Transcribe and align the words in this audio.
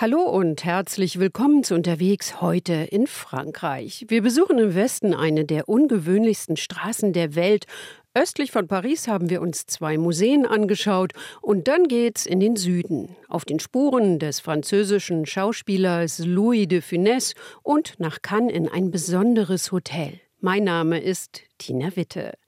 Hallo 0.00 0.22
und 0.22 0.64
herzlich 0.64 1.18
willkommen 1.18 1.62
zu 1.62 1.74
Unterwegs 1.74 2.40
heute 2.40 2.72
in 2.72 3.06
Frankreich. 3.06 4.06
Wir 4.08 4.22
besuchen 4.22 4.58
im 4.58 4.74
Westen 4.74 5.12
eine 5.12 5.44
der 5.44 5.68
ungewöhnlichsten 5.68 6.56
Straßen 6.56 7.12
der 7.12 7.34
Welt. 7.34 7.66
Östlich 8.14 8.50
von 8.50 8.66
Paris 8.66 9.08
haben 9.08 9.28
wir 9.28 9.42
uns 9.42 9.66
zwei 9.66 9.98
Museen 9.98 10.46
angeschaut 10.46 11.12
und 11.42 11.68
dann 11.68 11.86
geht's 11.86 12.24
in 12.24 12.40
den 12.40 12.56
Süden, 12.56 13.14
auf 13.28 13.44
den 13.44 13.60
Spuren 13.60 14.18
des 14.18 14.40
französischen 14.40 15.26
Schauspielers 15.26 16.20
Louis 16.20 16.66
de 16.66 16.80
Funès 16.80 17.34
und 17.62 18.00
nach 18.00 18.22
Cannes 18.22 18.54
in 18.54 18.70
ein 18.70 18.90
besonderes 18.90 19.70
Hotel. 19.70 20.18
Mein 20.40 20.64
Name 20.64 20.98
ist 20.98 21.42
Tina 21.58 21.94
Witte. 21.94 22.38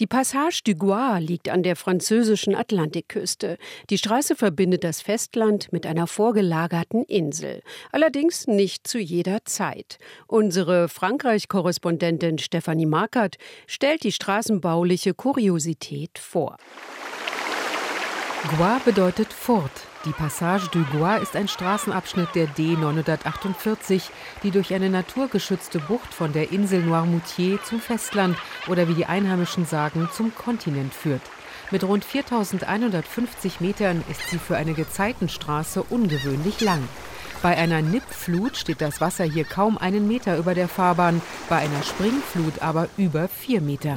Die 0.00 0.06
Passage 0.06 0.62
du 0.64 0.74
Gois 0.74 1.18
liegt 1.18 1.50
an 1.50 1.62
der 1.62 1.76
französischen 1.76 2.54
Atlantikküste. 2.54 3.58
Die 3.90 3.98
Straße 3.98 4.34
verbindet 4.34 4.82
das 4.82 5.02
Festland 5.02 5.70
mit 5.74 5.84
einer 5.84 6.06
vorgelagerten 6.06 7.04
Insel. 7.04 7.62
Allerdings 7.92 8.46
nicht 8.46 8.88
zu 8.88 8.98
jeder 8.98 9.44
Zeit. 9.44 9.98
Unsere 10.26 10.88
Frankreich-Korrespondentin 10.88 12.38
Stefanie 12.38 12.86
Markert 12.86 13.36
stellt 13.66 14.02
die 14.02 14.12
straßenbauliche 14.12 15.12
Kuriosität 15.12 16.18
vor. 16.18 16.56
Gois 18.56 18.80
bedeutet 18.86 19.34
Fort. 19.34 19.89
Die 20.06 20.12
Passage 20.12 20.68
du 20.72 20.82
Gois 20.86 21.18
ist 21.20 21.36
ein 21.36 21.46
Straßenabschnitt 21.46 22.34
der 22.34 22.48
D948, 22.48 24.04
die 24.42 24.50
durch 24.50 24.72
eine 24.72 24.88
naturgeschützte 24.88 25.78
Bucht 25.78 26.14
von 26.14 26.32
der 26.32 26.52
Insel 26.52 26.82
Noirmoutier 26.82 27.62
zum 27.62 27.80
Festland 27.80 28.38
oder 28.66 28.88
wie 28.88 28.94
die 28.94 29.04
Einheimischen 29.04 29.66
sagen, 29.66 30.08
zum 30.10 30.34
Kontinent 30.34 30.94
führt. 30.94 31.20
Mit 31.70 31.84
rund 31.84 32.06
4150 32.06 33.60
Metern 33.60 34.02
ist 34.08 34.30
sie 34.30 34.38
für 34.38 34.56
eine 34.56 34.72
Gezeitenstraße 34.72 35.82
ungewöhnlich 35.82 36.62
lang. 36.62 36.82
Bei 37.42 37.56
einer 37.56 37.80
Nippflut 37.80 38.58
steht 38.58 38.82
das 38.82 39.00
Wasser 39.00 39.24
hier 39.24 39.44
kaum 39.44 39.78
einen 39.78 40.06
Meter 40.06 40.36
über 40.36 40.54
der 40.54 40.68
Fahrbahn, 40.68 41.22
bei 41.48 41.56
einer 41.56 41.82
Springflut 41.82 42.60
aber 42.60 42.88
über 42.98 43.28
vier 43.28 43.62
Meter. 43.62 43.96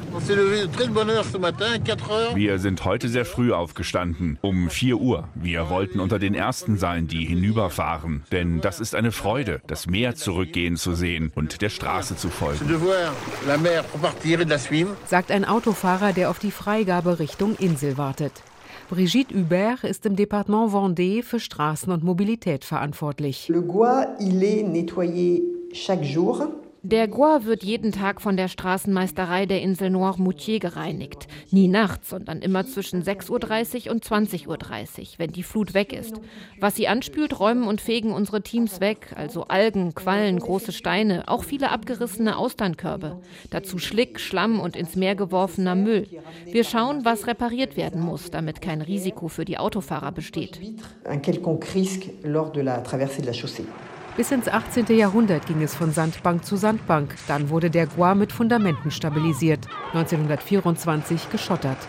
Wir 2.35 2.59
sind 2.59 2.85
heute 2.85 3.09
sehr 3.09 3.25
früh 3.25 3.51
aufgestanden, 3.51 4.39
um 4.41 4.69
4 4.69 4.97
Uhr. 4.97 5.27
Wir 5.35 5.69
wollten 5.69 5.99
unter 5.99 6.19
den 6.19 6.35
Ersten 6.35 6.77
sein, 6.77 7.07
die 7.07 7.25
hinüberfahren. 7.25 8.23
Denn 8.31 8.61
das 8.61 8.79
ist 8.79 8.95
eine 8.95 9.11
Freude, 9.11 9.61
das 9.67 9.87
Meer 9.87 10.15
zurückgehen 10.15 10.77
zu 10.77 10.95
sehen 10.95 11.33
und 11.35 11.61
der 11.61 11.69
Straße 11.69 12.15
zu 12.15 12.29
folgen. 12.29 12.65
Sagt 15.05 15.31
ein 15.31 15.45
Autofahrer, 15.45 16.13
der 16.13 16.29
auf 16.29 16.39
die 16.39 16.51
Freigabe 16.51 17.19
Richtung 17.19 17.55
Insel 17.55 17.97
wartet. 17.97 18.41
Brigitte 18.89 19.33
Hubert 19.33 19.83
ist 19.83 20.05
im 20.05 20.15
Departement 20.15 20.71
Vendée 20.71 21.23
für 21.23 21.39
Straßen 21.39 21.91
und 21.91 22.03
Mobilität 22.03 22.65
verantwortlich. 22.65 23.47
Le 23.47 23.61
Gois, 23.61 24.07
il 24.19 24.43
est 24.43 24.63
nettoyé 24.63 25.41
chaque 25.73 26.03
jour 26.03 26.47
der 26.85 27.07
Gois 27.07 27.45
wird 27.45 27.63
jeden 27.63 27.93
Tag 27.93 28.21
von 28.21 28.35
der 28.35 28.49
Straßenmeisterei 28.49 29.45
der 29.45 29.61
Insel 29.61 29.89
Noirmoutier 29.89 30.59
gereinigt. 30.59 31.27
Nie 31.49 31.69
nachts, 31.69 32.09
sondern 32.09 32.41
immer 32.41 32.65
zwischen 32.65 33.03
6.30 33.03 33.85
Uhr 33.87 33.93
und 33.93 34.05
20.30 34.05 34.47
Uhr, 34.49 35.07
wenn 35.17 35.31
die 35.31 35.43
Flut 35.43 35.73
weg 35.73 35.93
ist. 35.93 36.19
Was 36.59 36.75
sie 36.75 36.89
anspült, 36.89 37.39
räumen 37.39 37.69
und 37.69 37.79
fegen 37.79 38.11
unsere 38.11 38.41
Teams 38.41 38.81
weg, 38.81 39.13
also 39.15 39.45
Algen, 39.45 39.95
Quallen, 39.95 40.39
große 40.39 40.73
Steine, 40.73 41.29
auch 41.29 41.45
viele 41.45 41.71
abgerissene 41.71 42.37
Austernkörbe. 42.37 43.21
Dazu 43.49 43.77
Schlick, 43.77 44.19
Schlamm 44.19 44.59
und 44.59 44.75
ins 44.75 44.97
Meer 44.97 45.15
geworfener 45.15 45.75
Müll. 45.75 46.09
Wir 46.45 46.65
schauen, 46.65 47.05
was 47.05 47.27
repariert 47.27 47.77
werden 47.77 48.01
muss, 48.01 48.29
damit 48.29 48.59
kein 48.59 48.81
Risiko 48.81 49.29
für 49.29 49.45
die 49.45 49.57
Autofahrer 49.57 50.11
besteht. 50.11 50.59
Un 51.09 51.21
quelconque 51.21 51.73
risque 51.75 52.09
lors 52.23 52.51
de 52.51 52.61
la 52.61 52.81
traversée 52.81 53.21
de 53.21 53.27
la 53.27 53.33
chaussée. 53.33 53.65
Bis 54.15 54.31
ins 54.31 54.47
18. 54.47 54.95
Jahrhundert 54.95 55.47
ging 55.47 55.63
es 55.63 55.73
von 55.73 55.91
Sandbank 55.91 56.45
zu 56.45 56.55
Sandbank. 56.55 57.15
Dann 57.27 57.49
wurde 57.49 57.71
der 57.71 57.87
Gois 57.87 58.13
mit 58.13 58.31
Fundamenten 58.31 58.91
stabilisiert. 58.91 59.67
1924 59.93 61.31
geschottert. 61.31 61.79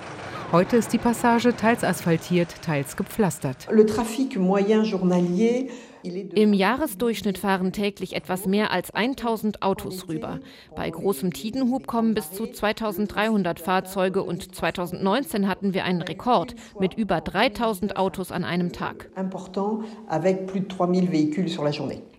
Heute 0.51 0.79
ist 0.79 0.95
die 0.95 0.99
Passage 0.99 1.55
teils 1.55 1.85
asphaltiert, 1.85 2.63
teils 2.63 2.97
gepflastert. 2.97 3.69
Le 3.71 3.85
trafic 3.85 4.39
moyen 4.39 4.85
journalier 4.85 5.69
im 6.05 6.53
Jahresdurchschnitt 6.53 7.39
fahren 7.39 7.73
täglich 7.73 8.15
etwas 8.15 8.47
mehr 8.47 8.71
als 8.71 8.91
1000 8.93 9.63
Autos 9.63 10.09
rüber. 10.09 10.41
Bei 10.77 10.91
großem 10.91 11.33
Tidenhub 11.33 11.87
kommen 11.87 12.15
bis 12.15 12.31
zu 12.33 12.47
2300 12.47 13.59
Fahrzeuge 13.59 14.23
und 14.23 14.55
2019 14.55 15.49
hatten 15.49 15.73
wir 15.73 15.85
einen 15.85 16.03
Rekord 16.03 16.55
mit 16.79 16.95
über 16.95 17.21
3000 17.21 17.97
Autos 17.97 18.33
an 18.33 18.45
einem 18.45 18.73
Tag. 18.73 19.11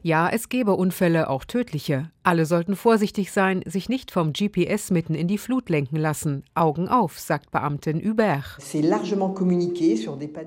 Ja, 0.01 0.29
es 0.29 0.49
gäbe 0.49 0.75
Unfälle, 0.75 1.29
auch 1.29 1.45
tödliche. 1.45 2.11
Alle 2.21 2.47
sollten 2.47 2.75
vorsichtig 2.75 3.31
sein, 3.31 3.61
sich 3.65 3.87
nicht 3.87 4.09
vom 4.09 4.33
GPS 4.33 4.89
mitten 4.89 5.13
in 5.13 5.27
die 5.27 5.37
Flut 5.37 5.69
lenken 5.69 5.97
lassen. 5.97 6.43
Augen 6.55 6.87
auf, 6.87 7.19
sagt 7.19 7.51
Beamtin 7.51 8.03
Hubert. 8.03 8.57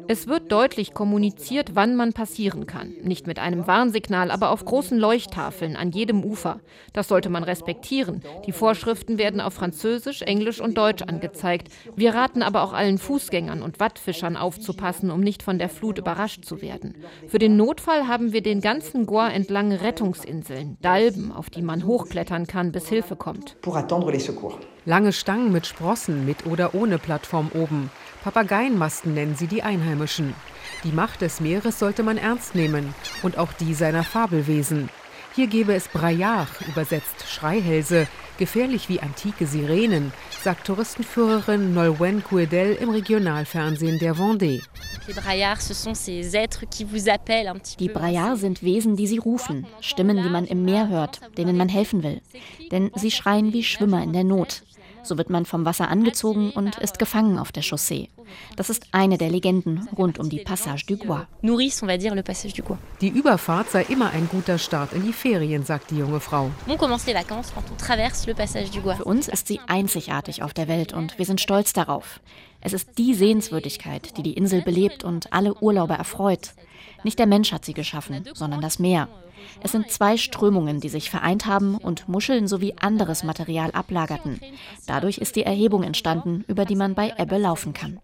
Es 0.09 0.27
wird 0.27 0.53
deutlich 0.53 0.93
kommuniziert, 0.93 1.71
wann 1.75 1.95
man 1.95 2.13
passieren 2.13 2.67
kann. 2.67 2.95
Nicht 3.03 3.28
mit 3.29 3.39
einem 3.39 3.69
Warnsignal, 3.69 4.33
aber 4.33 4.51
auf 4.51 4.65
großen 4.65 4.99
Leuchttafeln 4.99 5.77
an 5.77 5.93
jedem 5.93 6.25
Ufer. 6.25 6.59
Das 6.93 7.07
sollte 7.07 7.29
man 7.29 7.45
respektieren. 7.45 8.23
Die 8.47 8.53
Vorschriften 8.53 9.19
werden 9.19 9.41
auf 9.41 9.55
Französisch, 9.55 10.23
Englisch 10.23 10.61
und 10.61 10.77
Deutsch 10.77 11.03
angezeigt. 11.03 11.69
Wir 11.95 12.15
raten 12.15 12.43
aber 12.43 12.63
auch 12.63 12.73
allen 12.73 12.99
Fußgängern 12.99 13.63
und 13.63 13.79
Wattfischern 13.79 14.37
aufzupassen, 14.37 15.13
um 15.13 15.21
nicht 15.21 15.45
von 15.45 15.61
der 15.61 15.69
Flut 15.69 15.99
überrascht 15.99 16.45
zu 16.45 16.61
werden. 16.61 16.97
Für 17.29 17.39
den 17.39 17.57
Notfall 17.57 18.09
haben 18.09 18.33
wir 18.33 18.43
den 18.43 18.61
ganzen 18.61 19.07
Goa 19.07 19.29
entlang 19.29 19.71
Rettungsinseln, 19.73 20.79
Dalben, 20.81 21.31
auf 21.31 21.51
die 21.51 21.63
man 21.63 21.87
hochklettern 21.87 22.49
kann, 22.49 22.73
bis 22.73 22.89
Hilfe 22.89 23.15
kommt. 23.15 23.57
Lange 24.85 25.13
Stangen 25.13 25.53
mit 25.53 25.67
Sprossen, 25.67 26.25
mit 26.25 26.47
oder 26.47 26.75
ohne 26.75 26.99
Plattform 26.99 27.51
oben. 27.55 27.91
Papageienmasten 28.25 29.15
nennen 29.15 29.37
sie 29.37 29.47
die 29.47 29.63
Einheimischen. 29.63 30.35
Die 30.85 30.93
Macht 30.93 31.23
des 31.23 31.41
Meeres 31.41 31.79
sollte 31.79 32.03
man 32.03 32.19
ernst 32.19 32.55
nehmen 32.55 32.95
und 33.23 33.39
auch 33.39 33.53
die 33.53 33.75
seiner 33.75 34.05
Fabelwesen. 34.05 34.91
Hier 35.35 35.47
gäbe 35.47 35.75
es 35.75 35.89
Braillard, 35.89 36.49
übersetzt 36.67 37.29
Schreihälse, 37.29 38.09
gefährlich 38.39 38.89
wie 38.89 39.01
antike 39.01 39.47
Sirenen, 39.47 40.13
sagt 40.43 40.67
Touristenführerin 40.67 41.75
Nolwenn 41.75 42.25
Couedel 42.25 42.75
im 42.75 42.91
Regionalfernsehen 42.91 43.99
der 43.99 44.17
Vendée. 44.17 44.63
Die 45.07 45.13
Braillards 45.13 45.69
sind 48.41 48.63
Wesen, 48.63 48.97
die 48.97 49.07
sie 49.07 49.19
rufen, 49.19 49.67
Stimmen, 49.81 50.23
die 50.23 50.29
man 50.29 50.45
im 50.45 50.65
Meer 50.65 50.89
hört, 50.89 51.21
denen 51.39 51.57
man 51.57 51.69
helfen 51.69 52.03
will. 52.03 52.21
Denn 52.71 52.91
sie 52.95 53.11
schreien 53.11 53.53
wie 53.53 53.65
Schwimmer 53.65 54.03
in 54.03 54.13
der 54.13 54.25
Not. 54.25 54.63
So 55.09 55.17
wird 55.17 55.31
man 55.31 55.47
vom 55.47 55.65
Wasser 55.65 55.89
angezogen 55.89 56.51
und 56.51 56.77
ist 56.77 56.99
gefangen 56.99 57.39
auf 57.39 57.51
der 57.51 57.63
Chaussee. 57.63 58.11
Das 58.57 58.69
ist 58.69 58.89
eine 58.93 59.17
der 59.17 59.31
Legenden 59.31 59.89
rund 59.97 60.19
um 60.19 60.29
die 60.29 60.41
Passage 60.41 60.85
du 60.85 60.99
Gois. 60.99 61.25
Die 63.01 63.09
Überfahrt 63.09 63.71
sei 63.71 63.85
immer 63.85 64.11
ein 64.11 64.29
guter 64.29 64.59
Start 64.59 64.93
in 64.93 65.03
die 65.03 65.15
Ferien, 65.15 65.65
sagt 65.65 65.93
die 65.93 65.97
junge 65.97 66.21
Frau. 66.21 66.51
Für 68.97 69.05
uns 69.05 69.29
ist 69.29 69.49
sie 69.49 69.61
einzigartig 69.67 70.43
auf 70.43 70.53
der 70.53 70.69
Welt 70.69 70.93
und 70.93 71.19
wir 71.19 71.25
sind 71.25 71.41
stolz 71.41 71.73
darauf. 71.73 72.21
Es 72.61 72.75
ist 72.75 72.99
die 72.99 73.15
Sehenswürdigkeit, 73.15 74.19
die 74.19 74.23
die 74.23 74.35
Insel 74.35 74.61
belebt 74.61 75.05
und 75.05 75.33
alle 75.33 75.55
Urlauber 75.55 75.95
erfreut. 75.95 76.53
Nicht 77.05 77.19
der 77.19 77.27
Mensch 77.27 77.53
hat 77.53 77.65
sie 77.65 77.75
geschaffen, 77.75 78.25
sondern 78.35 78.61
das 78.61 78.79
Meer. 78.79 79.09
Es 79.63 79.73
sind 79.73 79.91
zwei 79.91 80.17
Strömungen, 80.17 80.81
die 80.81 80.89
sich 80.89 81.11
vereint 81.11 81.47
haben 81.47 81.77
und 81.77 82.09
Muscheln 82.09 82.49
sowie 82.49 82.75
anderes 82.81 83.25
Material 83.25 83.71
ablagerten. 83.73 84.41
Dadurch 84.87 85.19
ist 85.19 85.37
die 85.37 85.43
Erhebung 85.43 85.83
entstanden, 85.83 86.45
über 86.49 86.65
die 86.65 86.77
man 86.77 86.95
bei 86.95 87.13
Ebbe 87.19 87.39
laufen 87.39 87.73
kann. 87.73 88.01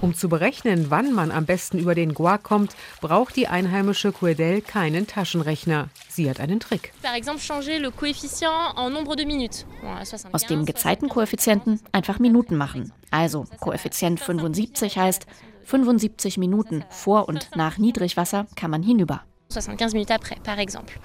Um 0.00 0.14
zu 0.14 0.28
berechnen, 0.28 0.86
wann 0.90 1.12
man 1.12 1.30
am 1.30 1.46
besten 1.46 1.78
über 1.78 1.94
den 1.94 2.14
Gois 2.14 2.38
kommt, 2.42 2.74
braucht 3.00 3.36
die 3.36 3.48
einheimische 3.48 4.12
Couedel 4.12 4.62
keinen 4.62 5.06
Taschenrechner. 5.06 5.88
Sie 6.08 6.28
hat 6.28 6.40
einen 6.40 6.60
Trick. 6.60 6.92
Aus 10.32 10.46
dem 10.46 10.64
Gezeitenkoeffizienten 10.64 11.80
einfach 11.92 12.18
Minuten 12.18 12.56
machen. 12.56 12.92
Also 13.10 13.46
Koeffizient 13.60 14.20
75 14.20 14.98
heißt 14.98 15.26
75 15.64 16.38
Minuten 16.38 16.84
vor 16.90 17.28
und 17.28 17.50
nach 17.56 17.78
Niedrigwasser 17.78 18.46
kann 18.56 18.70
man 18.70 18.82
hinüber. 18.82 19.22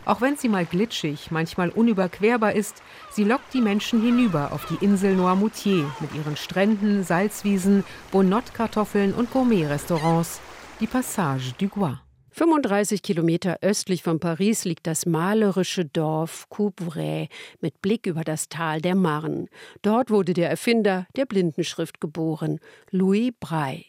Auch 0.06 0.22
wenn 0.22 0.38
sie 0.38 0.50
mal 0.50 0.66
glitschig, 0.66 1.32
manchmal 1.32 1.70
unüberquerbar 1.70 2.54
ist, 2.54 2.84
sie 3.12 3.24
lockt 3.24 3.54
die 3.54 3.62
Menschen 3.62 4.02
hinüber 4.02 4.52
auf 4.52 4.66
die 4.68 4.84
Insel 4.86 5.16
Noirmoutier 5.16 5.92
mit 6.00 6.14
ihren 6.14 6.38
Stränden, 6.38 7.04
Salzwiesen, 7.04 7.84
Bonot-Kartoffeln 8.12 9.14
und 9.14 9.32
Gourmet-Restaurants. 9.32 10.40
Die 10.80 10.88
Passage 10.88 11.54
du 11.58 11.70
Gois. 11.70 11.98
35 12.32 13.02
Kilometer 13.02 13.60
östlich 13.62 14.04
von 14.04 14.20
Paris 14.20 14.66
liegt 14.66 14.88
das 14.88 15.06
malerische 15.06 15.86
Dorf 15.86 16.48
Coupvray 16.50 17.30
mit 17.62 17.82
Blick 17.82 18.06
über 18.06 18.26
das 18.26 18.50
Tal 18.50 18.82
der 18.82 18.94
Marne. 18.94 19.46
Dort 19.82 20.10
wurde 20.10 20.34
der 20.34 20.50
Erfinder 20.50 21.08
der 21.16 21.26
Blindenschrift 21.26 22.02
geboren, 22.02 22.60
Louis 22.92 23.32
Braille. 23.40 23.86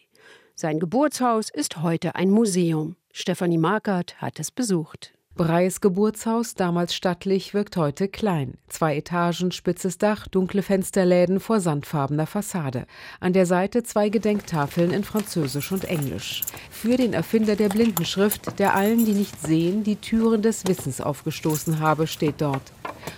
Sein 0.58 0.80
Geburtshaus 0.80 1.50
ist 1.50 1.82
heute 1.82 2.14
ein 2.14 2.30
Museum. 2.30 2.96
Stefanie 3.12 3.58
Markert 3.58 4.18
hat 4.22 4.40
es 4.40 4.50
besucht. 4.50 5.12
Breis 5.36 5.82
Geburtshaus, 5.82 6.54
damals 6.54 6.94
stattlich, 6.94 7.52
wirkt 7.52 7.76
heute 7.76 8.08
klein. 8.08 8.54
Zwei 8.68 8.96
Etagen, 8.96 9.52
spitzes 9.52 9.98
Dach, 9.98 10.26
dunkle 10.28 10.62
Fensterläden 10.62 11.40
vor 11.40 11.60
sandfarbener 11.60 12.26
Fassade. 12.26 12.86
An 13.20 13.34
der 13.34 13.44
Seite 13.44 13.82
zwei 13.82 14.08
Gedenktafeln 14.08 14.92
in 14.92 15.04
Französisch 15.04 15.72
und 15.72 15.84
Englisch. 15.84 16.40
Für 16.70 16.96
den 16.96 17.12
Erfinder 17.12 17.54
der 17.54 17.68
Blindenschrift, 17.68 18.58
der 18.58 18.74
allen, 18.74 19.04
die 19.04 19.12
nicht 19.12 19.38
sehen, 19.42 19.84
die 19.84 19.96
Türen 19.96 20.40
des 20.40 20.66
Wissens 20.66 21.02
aufgestoßen 21.02 21.80
habe, 21.80 22.06
steht 22.06 22.40
dort. 22.40 22.72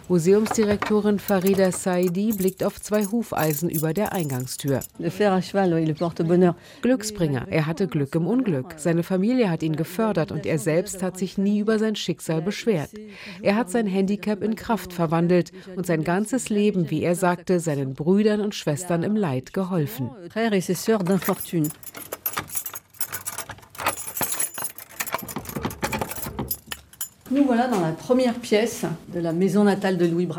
Museumsdirektorin 0.09 1.19
Farida 1.19 1.71
Saidi 1.71 2.33
blickt 2.33 2.65
auf 2.65 2.81
zwei 2.81 3.05
Hufeisen 3.05 3.69
über 3.69 3.93
der 3.93 4.13
Eingangstür. 4.13 4.81
Glücksbringer, 6.81 7.47
er 7.51 7.67
hatte 7.67 7.89
Glück 7.89 8.15
im 8.15 8.27
Unglück. 8.27 8.75
Seine 8.77 9.03
Familie 9.03 9.51
hat 9.51 9.63
ihn 9.63 9.77
gefördert 9.77 10.33
und 10.33 10.47
er 10.47 10.59
selbst 10.59 11.03
hat 11.03 11.19
sich 11.19 11.37
nie 11.37 11.59
über 11.59 11.79
sein 11.79 11.97
Schicksal 12.09 12.41
beschwert. 12.41 12.89
Er 13.43 13.55
hat 13.55 13.69
sein 13.71 13.87
Handicap 13.87 14.43
in 14.43 14.55
Kraft 14.55 14.95
verwandelt 14.95 15.53
und 15.77 15.85
sein 15.85 16.05
ganzes 16.05 16.49
Leben, 16.49 16.89
wie 16.89 17.03
er 17.03 17.15
sagte, 17.15 17.61
seinen 17.61 17.93
Brüdern 17.93 18.41
und 18.41 18.55
Schwestern 18.55 19.03
im 19.03 19.15
Leid 19.15 19.53
geholfen. 19.53 20.11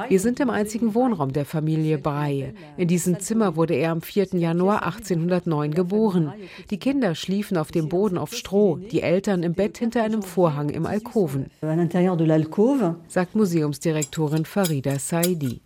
Wir 0.09 0.19
sind 0.19 0.39
im 0.39 0.49
einzigen 0.49 0.95
Wohnraum 0.95 1.31
der 1.31 1.45
Familie 1.45 1.99
Braille. 1.99 2.55
In 2.77 2.87
diesem 2.87 3.19
Zimmer 3.19 3.55
wurde 3.55 3.75
er 3.75 3.91
am 3.91 4.01
4. 4.01 4.29
Januar 4.33 4.83
1809 4.83 5.73
geboren. 5.75 6.33
Die 6.71 6.79
Kinder 6.79 7.13
schliefen 7.13 7.57
auf 7.57 7.71
dem 7.71 7.89
Boden 7.89 8.17
auf 8.17 8.33
Stroh, 8.33 8.77
die 8.77 9.03
Eltern 9.03 9.43
im 9.43 9.53
Bett 9.53 9.77
hinter 9.77 10.03
einem 10.03 10.23
Vorhang 10.23 10.69
im 10.69 10.87
Alkoven, 10.87 11.51
sagt 13.07 13.35
Museumsdirektorin 13.35 14.45
Farida 14.45 14.97
Saidi. 14.97 15.61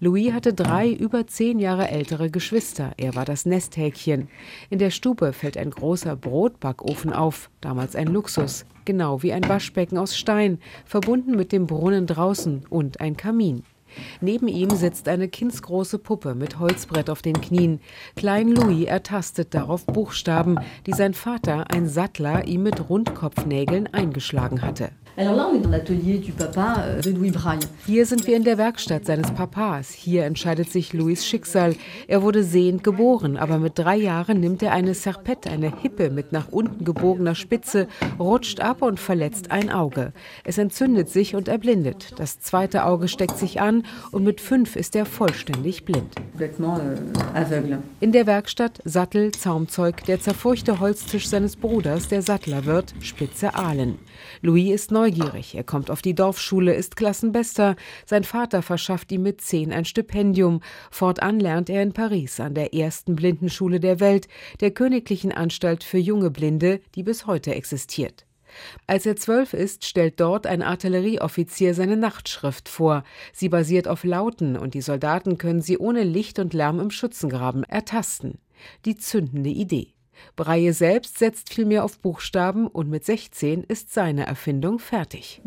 Louis 0.00 0.32
hatte 0.32 0.52
drei 0.54 0.90
über 0.90 1.26
zehn 1.26 1.58
Jahre 1.58 1.88
ältere 1.88 2.30
Geschwister. 2.30 2.92
Er 2.96 3.14
war 3.14 3.24
das 3.24 3.46
Nesthäkchen. 3.46 4.28
In 4.70 4.78
der 4.78 4.90
Stube 4.90 5.32
fällt 5.32 5.56
ein 5.56 5.70
großer 5.70 6.16
Brotbackofen 6.16 7.12
auf, 7.12 7.50
damals 7.60 7.94
ein 7.96 8.08
Luxus, 8.08 8.64
genau 8.88 9.22
wie 9.22 9.34
ein 9.34 9.46
Waschbecken 9.46 9.98
aus 9.98 10.16
Stein, 10.16 10.58
verbunden 10.86 11.36
mit 11.36 11.52
dem 11.52 11.66
Brunnen 11.66 12.06
draußen 12.06 12.64
und 12.70 13.02
ein 13.02 13.18
Kamin. 13.18 13.64
Neben 14.22 14.48
ihm 14.48 14.70
sitzt 14.70 15.08
eine 15.08 15.28
kindsgroße 15.28 15.98
Puppe 15.98 16.34
mit 16.34 16.58
Holzbrett 16.58 17.10
auf 17.10 17.20
den 17.20 17.38
Knien. 17.42 17.80
Klein 18.16 18.48
Louis 18.48 18.86
ertastet 18.86 19.52
darauf 19.52 19.84
Buchstaben, 19.84 20.58
die 20.86 20.92
sein 20.92 21.12
Vater, 21.12 21.70
ein 21.70 21.86
Sattler, 21.86 22.46
ihm 22.46 22.62
mit 22.62 22.88
Rundkopfnägeln 22.88 23.92
eingeschlagen 23.92 24.62
hatte. 24.62 24.90
Euh, 25.20 27.00
Hier 27.86 28.06
sind 28.06 28.26
wir 28.28 28.36
in 28.36 28.44
der 28.44 28.56
Werkstatt 28.56 29.04
seines 29.04 29.32
Papas. 29.32 29.90
Hier 29.90 30.24
entscheidet 30.24 30.70
sich 30.70 30.92
Louis 30.92 31.26
Schicksal. 31.26 31.74
Er 32.06 32.22
wurde 32.22 32.44
sehend 32.44 32.84
geboren, 32.84 33.36
aber 33.36 33.58
mit 33.58 33.76
drei 33.76 33.96
Jahren 33.96 34.38
nimmt 34.38 34.62
er 34.62 34.70
eine 34.70 34.94
Serpette, 34.94 35.50
eine 35.50 35.76
Hippe 35.76 36.10
mit 36.10 36.30
nach 36.30 36.52
unten 36.52 36.84
gebogener 36.84 37.34
Spitze, 37.34 37.88
rutscht 38.20 38.60
ab 38.60 38.80
und 38.80 39.00
verletzt 39.00 39.50
ein 39.50 39.70
Auge. 39.70 40.12
Es 40.44 40.56
entzündet 40.56 41.08
sich 41.08 41.34
und 41.34 41.48
erblindet. 41.48 42.12
Das 42.16 42.38
zweite 42.38 42.84
Auge 42.84 43.08
steckt 43.08 43.38
sich 43.38 43.60
an 43.60 43.86
und 44.12 44.22
mit 44.22 44.40
fünf 44.40 44.76
ist 44.76 44.94
er 44.94 45.04
vollständig 45.04 45.84
blind. 45.84 46.14
Euh, 46.38 47.76
in 47.98 48.12
der 48.12 48.26
Werkstatt 48.28 48.80
Sattel, 48.84 49.32
Zaumzeug, 49.32 50.04
der 50.04 50.20
zerfurchte 50.20 50.78
Holztisch 50.78 51.26
seines 51.28 51.56
Bruders, 51.56 52.06
der 52.06 52.22
Sattler 52.22 52.66
wird, 52.66 52.94
spitze 53.00 53.56
Aalen. 53.56 53.98
Louis 54.40 54.72
ist 54.72 54.90
neugierig. 54.90 55.54
Er 55.54 55.64
kommt 55.64 55.90
auf 55.90 56.02
die 56.02 56.14
Dorfschule, 56.14 56.74
ist 56.74 56.96
Klassenbester. 56.96 57.76
Sein 58.06 58.24
Vater 58.24 58.62
verschafft 58.62 59.10
ihm 59.12 59.22
mit 59.22 59.40
zehn 59.40 59.72
ein 59.72 59.84
Stipendium. 59.84 60.60
Fortan 60.90 61.40
lernt 61.40 61.70
er 61.70 61.82
in 61.82 61.92
Paris 61.92 62.40
an 62.40 62.54
der 62.54 62.74
ersten 62.74 63.16
Blindenschule 63.16 63.80
der 63.80 64.00
Welt, 64.00 64.28
der 64.60 64.70
Königlichen 64.70 65.32
Anstalt 65.32 65.84
für 65.84 65.98
junge 65.98 66.30
Blinde, 66.30 66.80
die 66.94 67.02
bis 67.02 67.26
heute 67.26 67.54
existiert. 67.54 68.26
Als 68.86 69.06
er 69.06 69.16
zwölf 69.16 69.52
ist, 69.52 69.84
stellt 69.84 70.20
dort 70.20 70.46
ein 70.46 70.62
Artillerieoffizier 70.62 71.74
seine 71.74 71.96
Nachtschrift 71.96 72.68
vor. 72.68 73.04
Sie 73.32 73.48
basiert 73.48 73.88
auf 73.88 74.04
Lauten 74.04 74.56
und 74.56 74.74
die 74.74 74.80
Soldaten 74.80 75.38
können 75.38 75.60
sie 75.60 75.78
ohne 75.78 76.02
Licht 76.02 76.38
und 76.38 76.54
Lärm 76.54 76.80
im 76.80 76.90
Schützengraben 76.90 77.64
ertasten. 77.64 78.38
Die 78.84 78.96
zündende 78.96 79.50
Idee. 79.50 79.97
Braille 80.36 80.72
selbst 80.72 81.18
setzt 81.18 81.52
vielmehr 81.52 81.84
auf 81.84 81.98
Buchstaben 81.98 82.66
und 82.66 82.88
mit 82.88 83.04
16 83.04 83.64
ist 83.64 83.92
seine 83.92 84.26
Erfindung 84.26 84.78
fertig. 84.78 85.40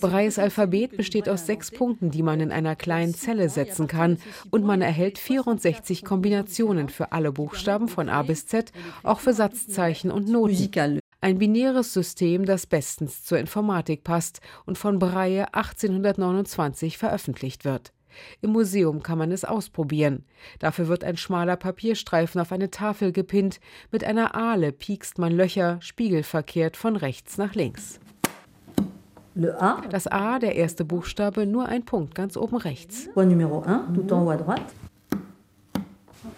Brailles 0.00 0.38
Alphabet 0.38 0.96
besteht 0.96 1.28
aus 1.28 1.46
sechs 1.46 1.70
Punkten, 1.70 2.10
die 2.10 2.22
man 2.22 2.40
in 2.40 2.52
einer 2.52 2.76
kleinen 2.76 3.14
Zelle 3.14 3.48
setzen 3.48 3.86
kann 3.86 4.18
und 4.50 4.64
man 4.64 4.82
erhält 4.82 5.18
64 5.18 6.04
Kombinationen 6.04 6.88
für 6.88 7.12
alle 7.12 7.32
Buchstaben 7.32 7.88
von 7.88 8.08
A 8.08 8.22
bis 8.22 8.46
Z, 8.46 8.72
auch 9.02 9.20
für 9.20 9.32
Satzzeichen 9.32 10.10
und 10.10 10.28
Noten. 10.28 11.00
Ein 11.24 11.38
binäres 11.38 11.94
System, 11.94 12.44
das 12.44 12.66
bestens 12.66 13.24
zur 13.24 13.38
Informatik 13.38 14.04
passt 14.04 14.42
und 14.66 14.76
von 14.76 14.98
Braille 14.98 15.54
1829 15.54 16.98
veröffentlicht 16.98 17.64
wird. 17.64 17.93
Im 18.40 18.50
Museum 18.50 19.02
kann 19.02 19.18
man 19.18 19.32
es 19.32 19.44
ausprobieren. 19.44 20.24
Dafür 20.58 20.88
wird 20.88 21.04
ein 21.04 21.16
schmaler 21.16 21.56
Papierstreifen 21.56 22.40
auf 22.40 22.52
eine 22.52 22.70
Tafel 22.70 23.12
gepinnt. 23.12 23.60
Mit 23.90 24.04
einer 24.04 24.34
Ahle 24.34 24.72
piekst 24.72 25.18
man 25.18 25.32
Löcher, 25.32 25.78
spiegelverkehrt 25.80 26.76
von 26.76 26.96
rechts 26.96 27.38
nach 27.38 27.54
links. 27.54 28.00
Das 29.34 30.06
A, 30.06 30.38
der 30.38 30.54
erste 30.54 30.84
Buchstabe, 30.84 31.44
nur 31.44 31.66
ein 31.66 31.84
Punkt 31.84 32.14
ganz 32.14 32.36
oben 32.36 32.56
rechts. 32.56 33.08
Point 33.14 33.32
numéro 33.32 33.62
1, 33.62 33.92
tout 33.94 34.12
en 34.12 34.20
haut 34.20 34.30
à 34.30 34.36
droite 34.36 34.83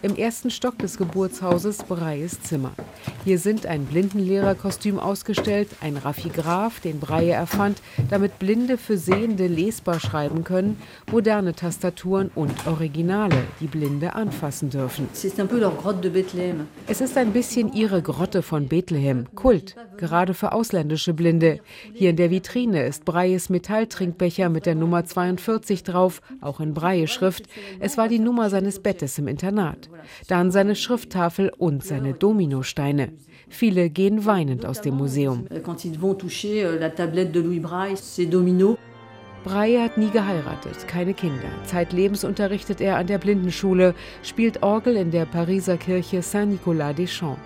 im 0.02 0.16
ersten 0.16 0.50
Stock 0.50 0.78
des 0.78 0.98
Geburtshauses 0.98 1.78
Breyes 1.78 2.40
Zimmer. 2.42 2.72
Hier 3.24 3.38
sind 3.38 3.66
ein 3.66 3.86
Blindenlehrerkostüm 3.86 4.98
ausgestellt, 4.98 5.68
ein 5.80 5.96
Raffigraph, 5.96 6.80
den 6.80 7.00
Breie 7.00 7.32
erfand, 7.32 7.82
damit 8.08 8.38
Blinde 8.38 8.78
für 8.78 8.98
Sehende 8.98 9.46
lesbar 9.46 9.98
schreiben 9.98 10.44
können, 10.44 10.80
moderne 11.10 11.54
Tastaturen 11.54 12.30
und 12.34 12.66
Originale, 12.66 13.44
die 13.60 13.66
Blinde 13.66 14.14
anfassen 14.14 14.70
dürfen. 14.70 15.08
Es 16.86 17.00
ist 17.00 17.16
ein 17.16 17.32
bisschen 17.32 17.72
ihre 17.72 18.02
Grotte 18.02 18.42
von 18.42 18.68
Bethlehem, 18.68 19.26
Kult, 19.34 19.76
gerade 19.96 20.34
für 20.34 20.52
ausländische 20.52 21.14
Blinde. 21.14 21.60
Hier 21.92 22.10
in 22.10 22.16
der 22.16 22.30
Vitrine 22.30 22.86
ist 22.86 23.04
Breyes 23.04 23.48
Metalltrinkbecher 23.50 24.48
mit 24.48 24.66
der 24.66 24.74
Nummer 24.74 25.04
42 25.04 25.82
drauf, 25.82 26.22
auch 26.40 26.60
in 26.60 26.74
Breie-Schrift. 26.74 27.44
Es 27.80 27.98
war 27.98 28.08
die 28.08 28.18
Nummer 28.18 28.50
seines 28.50 28.80
Bettes 28.80 29.18
im 29.18 29.28
Internat. 29.28 29.75
Dann 30.28 30.50
seine 30.50 30.74
Schrifttafel 30.74 31.52
und 31.56 31.84
seine 31.84 32.14
Dominosteine. 32.14 33.12
Viele 33.48 33.90
gehen 33.90 34.24
weinend 34.26 34.66
aus 34.66 34.80
dem 34.80 34.96
Museum. 34.96 35.46
Euh, 35.50 35.60
Breyer 39.44 39.84
hat 39.84 39.96
nie 39.96 40.10
geheiratet, 40.10 40.88
keine 40.88 41.14
Kinder. 41.14 41.48
Zeitlebens 41.64 42.24
unterrichtet 42.24 42.80
er 42.80 42.96
an 42.96 43.06
der 43.06 43.18
Blindenschule, 43.18 43.94
spielt 44.24 44.64
Orgel 44.64 44.96
in 44.96 45.12
der 45.12 45.24
Pariser 45.24 45.76
Kirche 45.76 46.20
Saint-Nicolas 46.20 46.96
des 46.96 47.12
Champs. 47.12 47.40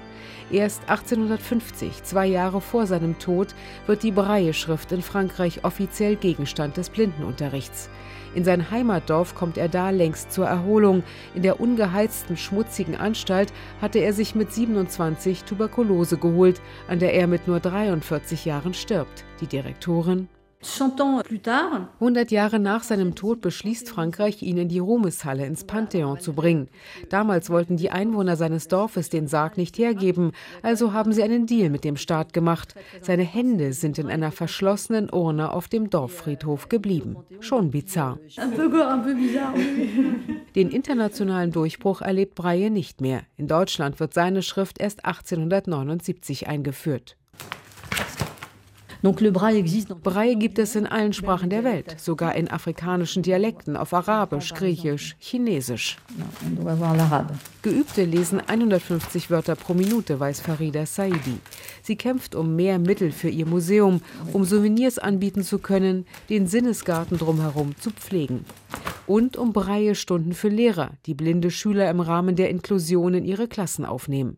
Erst 0.50 0.80
1850, 0.88 2.02
zwei 2.02 2.26
Jahre 2.26 2.60
vor 2.60 2.86
seinem 2.86 3.18
Tod, 3.18 3.48
wird 3.86 4.02
die 4.02 4.10
Braille-Schrift 4.10 4.90
in 4.92 5.02
Frankreich 5.02 5.62
offiziell 5.62 6.16
Gegenstand 6.16 6.76
des 6.76 6.88
Blindenunterrichts. 6.88 7.90
In 8.34 8.44
sein 8.44 8.70
Heimatdorf 8.70 9.34
kommt 9.34 9.58
er 9.58 9.68
da 9.68 9.90
längst 9.90 10.32
zur 10.32 10.46
Erholung. 10.46 11.02
In 11.34 11.42
der 11.42 11.60
ungeheizten, 11.60 12.36
schmutzigen 12.36 12.94
Anstalt 12.94 13.52
hatte 13.80 13.98
er 13.98 14.12
sich 14.12 14.34
mit 14.34 14.52
27 14.52 15.44
Tuberkulose 15.44 16.16
geholt, 16.16 16.60
an 16.88 17.00
der 17.00 17.14
er 17.14 17.26
mit 17.26 17.48
nur 17.48 17.60
43 17.60 18.44
Jahren 18.44 18.74
stirbt. 18.74 19.24
Die 19.40 19.46
Direktorin 19.46 20.28
100 22.00 22.30
Jahre 22.30 22.58
nach 22.58 22.82
seinem 22.82 23.14
Tod 23.14 23.40
beschließt 23.40 23.88
Frankreich, 23.88 24.42
ihn 24.42 24.58
in 24.58 24.68
die 24.68 24.78
Ruhmeshalle 24.78 25.46
ins 25.46 25.64
Pantheon 25.64 26.20
zu 26.20 26.34
bringen. 26.34 26.68
Damals 27.08 27.48
wollten 27.48 27.78
die 27.78 27.90
Einwohner 27.90 28.36
seines 28.36 28.68
Dorfes 28.68 29.08
den 29.08 29.26
Sarg 29.26 29.56
nicht 29.56 29.78
hergeben, 29.78 30.32
also 30.62 30.92
haben 30.92 31.14
sie 31.14 31.22
einen 31.22 31.46
Deal 31.46 31.70
mit 31.70 31.84
dem 31.84 31.96
Staat 31.96 32.34
gemacht. 32.34 32.74
Seine 33.00 33.22
Hände 33.22 33.72
sind 33.72 33.98
in 33.98 34.08
einer 34.08 34.32
verschlossenen 34.32 35.08
Urne 35.08 35.52
auf 35.52 35.68
dem 35.68 35.88
Dorffriedhof 35.88 36.68
geblieben. 36.68 37.16
Schon 37.40 37.70
bizarr. 37.70 38.18
Den 40.54 40.70
internationalen 40.70 41.52
Durchbruch 41.52 42.02
erlebt 42.02 42.34
Breie 42.34 42.70
nicht 42.70 43.00
mehr. 43.00 43.22
In 43.38 43.48
Deutschland 43.48 43.98
wird 43.98 44.12
seine 44.12 44.42
Schrift 44.42 44.78
erst 44.78 45.06
1879 45.06 46.48
eingeführt. 46.48 47.16
Brei 49.02 50.34
gibt 50.34 50.58
es 50.58 50.76
in 50.76 50.86
allen 50.86 51.14
Sprachen 51.14 51.48
der 51.48 51.64
Welt, 51.64 51.98
sogar 51.98 52.34
in 52.34 52.50
afrikanischen 52.50 53.22
Dialekten 53.22 53.76
auf 53.76 53.94
Arabisch, 53.94 54.52
Griechisch, 54.52 55.16
Chinesisch. 55.18 55.96
Geübte 57.62 58.04
lesen 58.04 58.40
150 58.46 59.30
Wörter 59.30 59.54
pro 59.54 59.72
Minute, 59.72 60.20
weiß 60.20 60.40
Farida 60.40 60.84
Saidi. 60.84 61.38
Sie 61.82 61.96
kämpft 61.96 62.34
um 62.34 62.56
mehr 62.56 62.78
Mittel 62.78 63.10
für 63.10 63.30
ihr 63.30 63.46
Museum, 63.46 64.02
um 64.34 64.44
Souvenirs 64.44 64.98
anbieten 64.98 65.42
zu 65.42 65.58
können, 65.58 66.06
den 66.28 66.46
Sinnesgarten 66.46 67.16
drumherum 67.16 67.76
zu 67.78 67.90
pflegen. 67.90 68.44
Und 69.06 69.36
um 69.36 69.52
Breie-Stunden 69.52 70.34
für 70.34 70.48
Lehrer, 70.48 70.90
die 71.06 71.14
blinde 71.14 71.50
Schüler 71.50 71.90
im 71.90 72.00
Rahmen 72.00 72.36
der 72.36 72.50
Inklusion 72.50 73.14
in 73.14 73.24
ihre 73.24 73.48
Klassen 73.48 73.84
aufnehmen. 73.84 74.36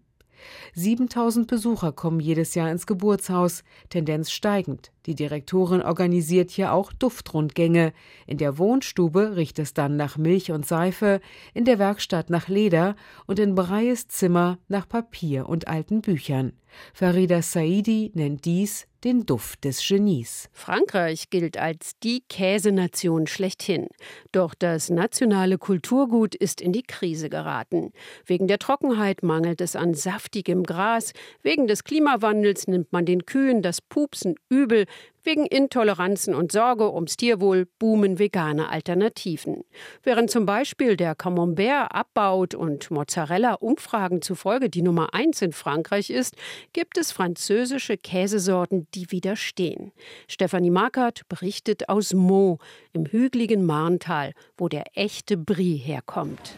7000 0.75 1.47
Besucher 1.47 1.93
kommen 1.93 2.21
jedes 2.21 2.55
Jahr 2.55 2.71
ins 2.71 2.87
Geburtshaus, 2.87 3.65
Tendenz 3.89 4.31
steigend. 4.31 4.93
Die 5.07 5.15
Direktorin 5.15 5.83
organisiert 5.83 6.51
hier 6.51 6.73
auch 6.73 6.93
Duftrundgänge. 6.93 7.93
In 8.27 8.39
der 8.39 8.59
Wohnstube 8.59 9.37
riecht 9.37 9.59
es 9.59 9.75
dann 9.75 9.97
nach 9.97 10.17
Milch 10.17 10.53
und 10.53 10.65
Seife, 10.65 11.21
in 11.55 11.65
der 11.65 11.79
Werkstatt 11.79 12.31
nach 12.31 12.49
Leder 12.49 12.95
und 13.27 13.39
in 13.39 13.55
Breies 13.55 14.07
Zimmer 14.07 14.59
nach 14.69 14.89
Papier 14.89 15.49
und 15.49 15.67
alten 15.67 16.03
Büchern. 16.03 16.53
Farida 16.95 17.43
Saidi 17.43 18.11
nennt 18.15 18.45
dies 18.45 18.87
den 19.05 19.27
Duft 19.27 19.65
des 19.65 19.87
Genies. 19.87 20.49
Frankreich 20.53 21.29
gilt 21.29 21.59
als 21.59 21.99
die 22.05 22.23
Käsenation 22.29 23.27
schlechthin. 23.27 23.89
Doch 24.31 24.55
das 24.55 24.91
nationale 24.91 25.59
Kulturgut 25.59 26.37
ist 26.37 26.61
in 26.61 26.73
die 26.73 26.85
Krise 26.85 27.29
geraten. 27.29 27.93
Wegen 28.27 28.47
der 28.47 28.61
Trockenheit 28.61 29.25
mangelt 29.25 29.61
es 29.61 29.75
an 29.75 29.95
saftigem 29.95 30.63
Gras. 30.63 31.13
Wegen 31.43 31.67
des 31.67 31.83
Klimawandels 31.83 32.69
nimmt 32.69 32.93
man 32.93 33.05
den 33.05 33.27
Kühen 33.27 33.61
das 33.61 33.81
Pupsen 33.81 34.37
übel. 34.49 34.87
Wegen 35.25 35.47
Intoleranzen 35.47 36.35
und 36.35 36.51
Sorge 36.51 36.93
ums 36.93 37.17
Tierwohl 37.17 37.69
boomen 37.79 38.19
vegane 38.19 38.71
Alternativen. 38.71 39.63
Während 40.03 40.31
zum 40.31 40.47
Beispiel 40.47 40.97
der 40.97 41.15
Camembert 41.15 41.95
abbaut 41.95 42.55
und 42.55 42.91
Mozzarella 42.91 43.55
Umfragen 43.55 44.21
zufolge 44.21 44.69
die 44.69 44.83
Nummer 44.83 45.15
eins 45.15 45.41
in 45.41 45.53
Frankreich 45.53 46.11
ist, 46.11 46.35
gibt 46.73 46.99
es 46.99 47.13
französische 47.13 47.97
Käsesorten, 47.97 48.89
die 48.95 49.13
widerstehen. 49.13 49.93
Stefanie 50.27 50.71
Markert 50.71 51.29
berichtet 51.29 51.89
aus 51.89 52.15
Meaux 52.15 52.59
im 52.93 53.07
hügeligen 53.07 53.65
Marntal, 53.65 54.33
wo 54.57 54.69
der 54.69 54.85
echte 54.95 55.37
Brie 55.37 55.77
herkommt. 55.77 56.57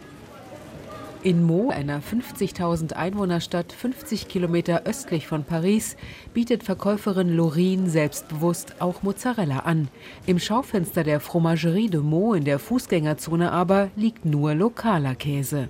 In 1.25 1.47
Meaux, 1.47 1.71
einer 1.71 2.03
50.000 2.03 2.93
Einwohnerstadt 2.93 3.73
50 3.73 4.29
Kilometer 4.29 4.83
östlich 4.85 5.27
von 5.27 5.43
Paris, 5.43 5.97
bietet 6.35 6.63
Verkäuferin 6.63 7.35
Lorine 7.35 7.89
selbstbewusst 7.89 8.75
auch 8.83 9.03
Mozzarella 9.03 9.61
an. 9.61 9.89
Im 10.27 10.39
Schaufenster 10.39 11.03
der 11.03 11.21
Fromagerie 11.21 11.89
de 11.89 12.03
Meaux 12.03 12.37
in 12.37 12.45
der 12.45 12.59
Fußgängerzone 12.59 13.53
aber 13.53 13.89
liegt 13.97 14.27
nur 14.27 14.55
lokaler 14.55 15.15
Käse. 15.15 15.69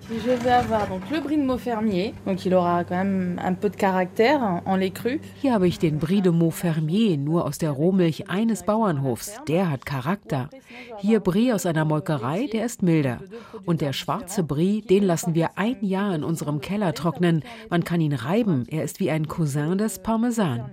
Hier 5.40 5.52
habe 5.52 5.68
ich 5.68 5.78
den 5.78 5.98
Brie 6.00 6.20
de 6.20 6.32
Meaux 6.32 6.50
Fermier 6.50 7.16
nur 7.16 7.44
aus 7.44 7.58
der 7.58 7.70
Rohmilch 7.70 8.28
eines 8.28 8.64
Bauernhofs. 8.64 9.40
Der 9.46 9.70
hat 9.70 9.86
Charakter. 9.86 10.50
Hier 10.98 11.20
Brie 11.20 11.52
aus 11.52 11.64
einer 11.64 11.84
Molkerei, 11.84 12.48
der 12.52 12.66
ist 12.66 12.82
milder. 12.82 13.20
Und 13.64 13.82
der 13.82 13.92
schwarze 13.92 14.42
Brie, 14.42 14.80
den 14.80 15.04
lassen 15.04 15.36
wir 15.36 15.43
wir 15.44 15.58
ein 15.58 15.84
Jahr 15.84 16.14
in 16.14 16.24
unserem 16.24 16.62
Keller 16.62 16.94
trocknen. 16.94 17.42
Man 17.68 17.84
kann 17.84 18.00
ihn 18.00 18.14
reiben. 18.14 18.64
Er 18.68 18.82
ist 18.82 18.98
wie 18.98 19.10
ein 19.10 19.28
Cousin 19.28 19.76
des 19.76 19.98
Parmesan. 19.98 20.70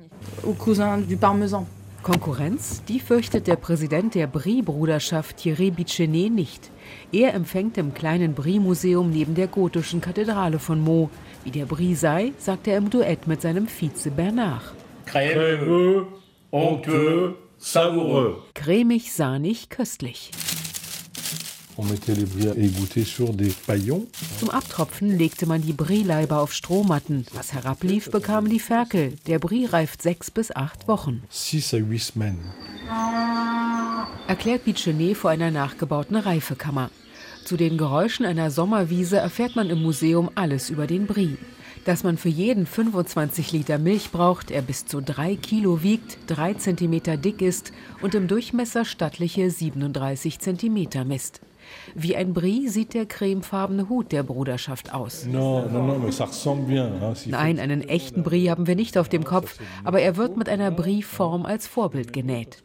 Konkurrenz? 2.04 2.84
Die 2.88 3.00
fürchtet 3.00 3.48
der 3.48 3.58
Präsident 3.58 4.16
der 4.16 4.28
Brie-Bruderschaft 4.28 5.38
Thierry 5.38 5.72
Bichenet 5.72 6.32
nicht. 6.32 6.72
Er 7.12 7.34
empfängt 7.34 7.78
im 7.78 7.94
kleinen 7.94 8.34
Brie-Museum 8.34 9.12
neben 9.12 9.36
der 9.36 9.48
gotischen 9.48 10.00
Kathedrale 10.00 10.58
von 10.58 10.82
Meaux. 10.84 11.10
Wie 11.44 11.51
der 11.51 11.66
Brie 11.66 11.96
sei, 11.96 12.32
sagt 12.38 12.68
er 12.68 12.78
im 12.78 12.90
Duett 12.90 13.28
mit 13.28 13.42
seinem 13.42 13.68
Vize 13.68 14.10
Bernard. 14.10 14.74
Crème, 15.06 16.06
onctueux, 16.51 17.34
savoureux. 17.58 18.38
Cremig, 18.54 19.12
sahnig, 19.12 19.70
köstlich. 19.70 20.32
Zum 24.40 24.50
Abtropfen 24.50 25.18
legte 25.18 25.46
man 25.46 25.62
die 25.62 25.74
Brie-Leiber 25.74 26.40
auf 26.40 26.54
Strohmatten. 26.54 27.26
Was 27.34 27.54
herablief, 27.54 28.12
bekamen 28.12 28.50
die 28.50 28.60
Ferkel. 28.60 29.14
Der 29.26 29.40
Brie 29.40 29.66
reift 29.66 30.02
sechs 30.02 30.30
bis 30.30 30.56
acht 30.56 30.88
Wochen. 30.88 31.24
Erklärt 34.28 34.66
Bichenet 34.66 35.18
vor 35.18 35.32
einer 35.32 35.50
nachgebauten 35.50 36.18
Reifekammer. 36.18 36.92
Zu 37.46 37.58
den 37.58 37.78
Geräuschen 37.78 38.26
einer 38.26 38.52
Sommerwiese 38.52 39.18
erfährt 39.18 39.56
man 39.56 39.70
im 39.70 39.82
Museum 39.82 40.30
alles 40.36 40.70
über 40.70 40.86
den 40.86 41.08
Brie. 41.08 41.38
Dass 41.86 42.04
man 42.04 42.18
für 42.18 42.30
jeden 42.30 42.68
25 42.68 43.52
Liter 43.54 43.80
Milch 43.80 44.12
braucht, 44.12 44.52
er 44.52 44.62
bis 44.62 44.86
zu 44.86 45.02
drei 45.02 45.36
Kilo 45.36 45.82
wiegt, 45.82 46.20
drei 46.28 46.54
Zentimeter 46.54 47.18
dick 47.18 47.42
ist 47.42 47.72
und 48.02 48.14
im 48.14 48.28
Durchmesser 48.28 48.86
stattliche 48.86 49.50
37 49.50 50.40
Zentimeter 50.40 51.06
misst. 51.06 51.42
Wie 51.96 52.15
ein 52.15 52.34
Brie 52.34 52.68
sieht 52.68 52.94
der 52.94 53.06
cremefarbene 53.06 53.89
Hut 53.89 54.12
der 54.12 54.24
Bruderschaft 54.24 54.94
aus. 54.94 55.25
Nein, 57.27 57.60
einen 57.60 57.82
echten 57.82 58.24
Brie 58.24 58.50
haben 58.50 58.68
wir 58.68 58.75
nicht 58.75 58.98
auf 58.98 59.10
dem 59.10 59.24
Kopf, 59.24 59.58
aber 59.84 60.01
er 60.01 60.18
wird 60.18 60.38
mit 60.38 60.50
einer 60.50 60.72
Brie-Form 60.72 61.46
als 61.46 61.68
Vorbild 61.68 62.13
genäht. 62.13 62.63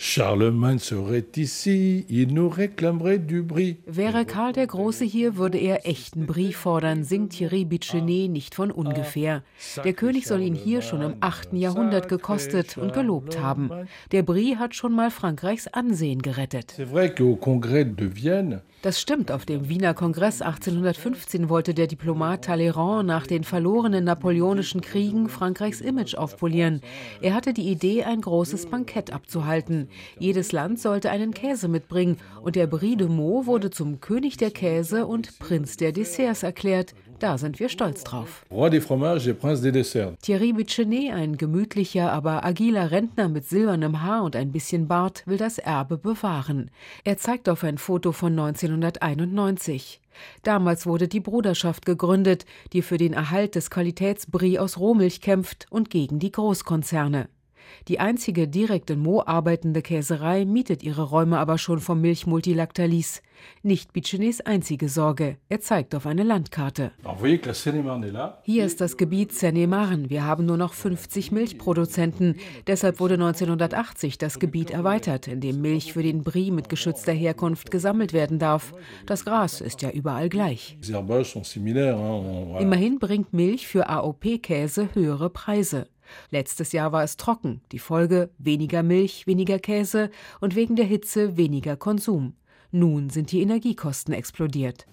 Charlemagne 0.00 0.78
serait 0.78 1.26
ici, 1.36 2.06
il 2.08 2.32
nous 2.32 2.48
réclamerait 2.48 3.18
du 3.18 3.42
Brie. 3.42 3.78
Wäre 3.86 4.24
Karl 4.24 4.52
der 4.52 4.68
Große 4.68 5.04
hier, 5.04 5.36
würde 5.36 5.58
er 5.58 5.88
echten 5.88 6.24
Brie 6.26 6.52
fordern, 6.52 7.02
singt 7.02 7.32
Thierry 7.32 7.64
Bichenet 7.64 8.30
nicht 8.30 8.54
von 8.54 8.70
ungefähr. 8.70 9.42
Der 9.84 9.92
König 9.92 10.26
soll 10.26 10.42
ihn 10.42 10.54
hier 10.54 10.82
schon 10.82 11.02
im 11.02 11.16
8. 11.18 11.52
Jahrhundert 11.52 12.08
gekostet 12.08 12.78
und 12.78 12.92
gelobt 12.92 13.40
haben. 13.40 13.70
Der 14.12 14.22
Brie 14.22 14.56
hat 14.56 14.76
schon 14.76 14.94
mal 14.94 15.10
Frankreichs 15.10 15.66
Ansehen 15.66 16.22
gerettet. 16.22 16.74
C'est 16.78 16.88
vrai 16.88 17.12
qu'au 17.12 17.36
congrès 17.36 17.84
de 17.84 18.06
Vienne, 18.06 18.62
das 18.82 19.00
stimmt. 19.00 19.32
Auf 19.32 19.44
dem 19.44 19.68
Wiener 19.68 19.92
Kongress 19.92 20.40
1815 20.40 21.48
wollte 21.48 21.74
der 21.74 21.86
Diplomat 21.86 22.44
Talleyrand 22.44 23.06
nach 23.06 23.26
den 23.26 23.44
verlorenen 23.44 24.04
napoleonischen 24.04 24.80
Kriegen 24.80 25.28
Frankreichs 25.28 25.80
Image 25.80 26.14
aufpolieren. 26.14 26.80
Er 27.20 27.34
hatte 27.34 27.52
die 27.52 27.68
Idee, 27.68 28.04
ein 28.04 28.20
großes 28.20 28.66
Bankett 28.66 29.12
abzuhalten. 29.12 29.88
Jedes 30.18 30.52
Land 30.52 30.78
sollte 30.78 31.10
einen 31.10 31.34
Käse 31.34 31.68
mitbringen 31.68 32.18
und 32.42 32.56
der 32.56 32.66
Brie 32.66 32.96
de 32.96 33.08
Meaux 33.08 33.46
wurde 33.46 33.70
zum 33.70 34.00
König 34.00 34.36
der 34.36 34.50
Käse 34.50 35.06
und 35.06 35.38
Prinz 35.38 35.76
der 35.76 35.92
Desserts 35.92 36.42
erklärt. 36.42 36.94
Da 37.18 37.36
sind 37.36 37.58
wir 37.58 37.68
stolz 37.68 38.04
drauf. 38.04 38.46
Roi 38.50 38.70
des 38.70 38.84
fromages 38.84 39.26
et 39.26 39.40
prince 39.40 39.60
des 39.60 39.72
desserts. 39.72 40.22
Thierry 40.22 40.52
Bichenet, 40.52 41.12
ein 41.12 41.36
gemütlicher, 41.36 42.12
aber 42.12 42.44
agiler 42.44 42.92
Rentner 42.92 43.28
mit 43.28 43.44
silbernem 43.44 44.02
Haar 44.02 44.22
und 44.22 44.36
ein 44.36 44.52
bisschen 44.52 44.86
Bart, 44.86 45.24
will 45.26 45.36
das 45.36 45.58
Erbe 45.58 45.98
bewahren. 45.98 46.70
Er 47.04 47.18
zeigt 47.18 47.48
auf 47.48 47.64
ein 47.64 47.78
Foto 47.78 48.12
von 48.12 48.38
1991. 48.38 50.00
Damals 50.42 50.86
wurde 50.86 51.08
die 51.08 51.20
Bruderschaft 51.20 51.86
gegründet, 51.86 52.44
die 52.72 52.82
für 52.82 52.98
den 52.98 53.14
Erhalt 53.14 53.56
des 53.56 53.70
Qualitätsbrie 53.70 54.58
aus 54.58 54.78
Rohmilch 54.78 55.20
kämpft 55.20 55.66
und 55.70 55.90
gegen 55.90 56.20
die 56.20 56.32
Großkonzerne. 56.32 57.28
Die 57.88 58.00
einzige 58.00 58.48
direkt 58.48 58.90
in 58.90 59.00
Mo 59.00 59.22
arbeitende 59.24 59.82
Käserei 59.82 60.44
mietet 60.44 60.82
ihre 60.82 61.02
Räume 61.02 61.38
aber 61.38 61.58
schon 61.58 61.80
vom 61.80 62.00
Milchmultilactalis. 62.00 63.22
Nicht 63.62 63.92
Bichenets 63.92 64.40
einzige 64.40 64.88
Sorge. 64.88 65.36
Er 65.48 65.60
zeigt 65.60 65.94
auf 65.94 66.06
eine 66.06 66.22
Landkarte. 66.22 66.92
Hier 68.42 68.64
ist 68.64 68.80
das 68.80 68.96
Gebiet 68.96 69.32
Seine-Marne. 69.32 70.10
Wir 70.10 70.24
haben 70.24 70.46
nur 70.46 70.56
noch 70.56 70.72
50 70.72 71.32
Milchproduzenten. 71.32 72.36
Deshalb 72.66 73.00
wurde 73.00 73.14
1980 73.14 74.18
das 74.18 74.38
Gebiet 74.38 74.70
erweitert, 74.70 75.28
in 75.28 75.40
dem 75.40 75.60
Milch 75.60 75.92
für 75.92 76.02
den 76.02 76.24
Brie 76.24 76.50
mit 76.50 76.68
geschützter 76.68 77.12
Herkunft 77.12 77.70
gesammelt 77.70 78.12
werden 78.12 78.38
darf. 78.38 78.74
Das 79.06 79.24
Gras 79.24 79.60
ist 79.60 79.82
ja 79.82 79.90
überall 79.90 80.28
gleich. 80.28 80.78
Immerhin 82.58 82.98
bringt 82.98 83.32
Milch 83.32 83.66
für 83.66 83.88
AOP-Käse 83.88 84.88
höhere 84.94 85.30
Preise. 85.30 85.88
Letztes 86.30 86.72
Jahr 86.72 86.92
war 86.92 87.04
es 87.04 87.16
trocken, 87.16 87.60
die 87.72 87.78
Folge 87.78 88.30
weniger 88.38 88.82
Milch, 88.82 89.26
weniger 89.26 89.58
Käse 89.58 90.10
und 90.40 90.54
wegen 90.54 90.76
der 90.76 90.86
Hitze 90.86 91.36
weniger 91.36 91.76
Konsum. 91.76 92.34
Nun 92.70 93.08
sind 93.08 93.32
die 93.32 93.40
Energiekosten 93.40 94.12
explodiert. 94.12 94.86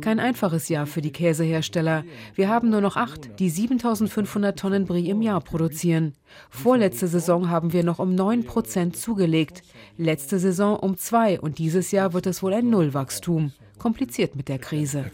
Kein 0.00 0.20
einfaches 0.20 0.68
Jahr 0.68 0.86
für 0.86 1.00
die 1.00 1.10
Käsehersteller. 1.10 2.04
Wir 2.36 2.48
haben 2.48 2.70
nur 2.70 2.80
noch 2.80 2.96
acht, 2.96 3.40
die 3.40 3.50
7500 3.50 4.56
Tonnen 4.56 4.86
Brie 4.86 5.10
im 5.10 5.20
Jahr 5.20 5.40
produzieren. 5.40 6.14
Vorletzte 6.48 7.08
Saison 7.08 7.50
haben 7.50 7.72
wir 7.72 7.82
noch 7.82 7.98
um 7.98 8.14
9 8.14 8.44
Prozent 8.44 8.96
zugelegt. 8.96 9.62
Letzte 9.96 10.38
Saison 10.38 10.78
um 10.78 10.96
zwei 10.96 11.40
und 11.40 11.58
dieses 11.58 11.90
Jahr 11.90 12.12
wird 12.12 12.28
es 12.28 12.40
wohl 12.44 12.54
ein 12.54 12.70
Nullwachstum 12.70 13.52
kompliziert 13.78 14.36
mit 14.36 14.48
der 14.48 14.58
Krise. 14.58 15.04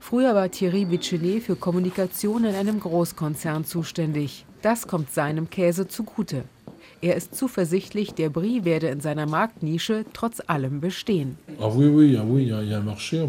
Früher 0.00 0.34
war 0.34 0.50
Thierry 0.50 0.84
Bichelet 0.84 1.42
für 1.42 1.56
Kommunikation 1.56 2.44
in 2.44 2.54
einem 2.54 2.80
Großkonzern 2.80 3.64
zuständig. 3.64 4.46
Das 4.62 4.86
kommt 4.86 5.12
seinem 5.12 5.50
Käse 5.50 5.86
zugute. 5.86 6.44
Er 7.06 7.14
ist 7.14 7.36
zuversichtlich, 7.36 8.14
der 8.14 8.30
Brie 8.30 8.64
werde 8.64 8.88
in 8.88 8.98
seiner 8.98 9.26
Marktnische 9.26 10.04
trotz 10.12 10.42
allem 10.44 10.80
bestehen. 10.80 11.38
Ah 11.60 11.70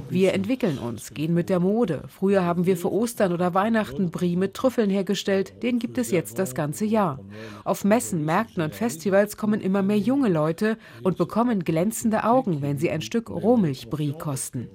wir 0.09 0.33
entwickeln 0.33 0.79
uns, 0.79 1.13
gehen 1.13 1.35
mit 1.35 1.49
der 1.49 1.59
Mode. 1.59 2.01
Früher 2.07 2.43
haben 2.43 2.65
wir 2.65 2.75
für 2.75 2.91
Ostern 2.91 3.33
oder 3.33 3.53
Weihnachten 3.53 4.09
Brie 4.09 4.35
mit 4.35 4.55
Trüffeln 4.55 4.89
hergestellt, 4.89 5.61
den 5.61 5.77
gibt 5.77 5.99
es 5.99 6.09
jetzt 6.09 6.39
das 6.39 6.55
ganze 6.55 6.85
Jahr. 6.85 7.19
Auf 7.65 7.83
Messen, 7.83 8.25
Märkten 8.25 8.63
und 8.63 8.73
Festivals 8.73 9.37
kommen 9.37 9.61
immer 9.61 9.83
mehr 9.83 9.99
junge 9.99 10.29
Leute 10.29 10.79
und 11.03 11.19
bekommen 11.19 11.63
glänzende 11.63 12.23
Augen, 12.23 12.63
wenn 12.63 12.79
sie 12.79 12.89
ein 12.89 13.03
Stück 13.03 13.29
Rohmilchbrie 13.29 14.15
kosten. 14.17 14.69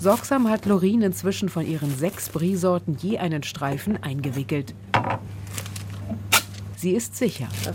Sorgsam 0.00 0.48
hat 0.48 0.64
Lorin 0.64 1.02
inzwischen 1.02 1.50
von 1.50 1.66
ihren 1.66 1.94
sechs 1.94 2.30
Brie-Sorten 2.30 2.96
je 3.02 3.18
einen 3.18 3.42
Streifen 3.42 4.02
eingewickelt. 4.02 4.74
Sie 6.80 6.92
ist 6.92 7.16
sicher. 7.16 7.48
Euh, 7.66 7.72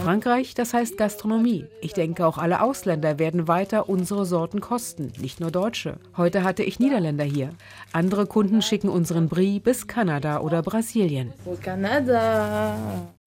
Frankreich, 0.00 0.54
das 0.54 0.74
heißt 0.74 0.98
Gastronomie. 0.98 1.64
Ich 1.80 1.92
denke, 1.92 2.26
auch 2.26 2.38
alle 2.38 2.60
Ausländer 2.60 3.20
werden 3.20 3.46
weiter 3.46 3.88
unsere 3.88 4.26
Sorten 4.26 4.60
kosten, 4.60 5.12
nicht 5.20 5.38
nur 5.38 5.52
Deutsche. 5.52 5.98
Heute 6.16 6.42
hatte 6.42 6.64
ich 6.64 6.80
Niederländer 6.80 7.22
hier. 7.22 7.50
Andere 7.92 8.26
Kunden 8.26 8.62
schicken 8.62 8.88
unseren 8.88 9.28
Brie 9.28 9.60
bis 9.60 9.86
Kanada 9.86 10.40
oder 10.40 10.60
Brasilien. 10.62 11.32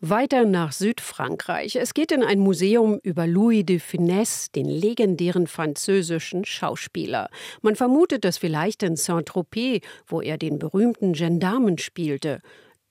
Weiter 0.02 0.46
nach 0.46 0.74
Südfrankreich. 0.74 1.78
Es 1.78 1.94
geht 1.94 2.12
in 2.12 2.24
ein 2.24 2.40
Museum 2.40 3.00
über 3.04 3.26
Louis 3.26 3.66
de 3.66 3.80
Funès, 3.80 4.52
den 4.54 4.66
legendären 4.66 5.48
französischen 5.48 6.44
Schauspieler. 6.44 7.30
Man 7.62 7.78
vermutet 7.78 8.26
das 8.26 8.38
vielleicht 8.38 8.84
in 8.84 8.98
Saint-Tropez, 8.98 9.82
wo 10.08 10.20
er 10.20 10.38
den 10.38 10.60
berühmten 10.60 11.14
Gendarmen 11.14 11.78
spielte. 11.78 12.42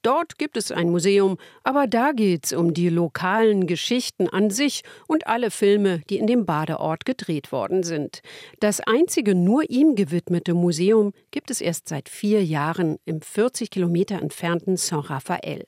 Dort 0.03 0.39
gibt 0.39 0.57
es 0.57 0.73
ein 0.73 0.89
Museum, 0.89 1.37
aber 1.63 1.87
da 1.87 2.13
geht's 2.13 2.55
um 2.55 2.73
die 2.73 2.89
lokalen 2.89 3.67
Geschichten 3.67 4.29
an 4.29 4.49
sich 4.49 4.83
und 5.07 5.27
alle 5.27 5.51
Filme, 5.51 6.01
die 6.09 6.17
in 6.17 6.27
dem 6.27 6.47
Badeort 6.47 7.05
gedreht 7.05 7.53
worden 7.53 7.83
sind. 7.83 8.23
Das 8.61 8.81
einzige 8.81 9.35
nur 9.35 9.69
ihm 9.69 9.97
gewidmete 9.97 10.55
Museum 10.55 11.13
gibt 11.33 11.51
es 11.51 11.61
erst 11.61 11.89
seit 11.89 12.09
vier 12.09 12.43
Jahren 12.43 12.99
im 13.05 13.21
40 13.21 13.71
Kilometer 13.71 14.23
entfernten 14.23 14.79
Saint-Raphael. 14.79 15.67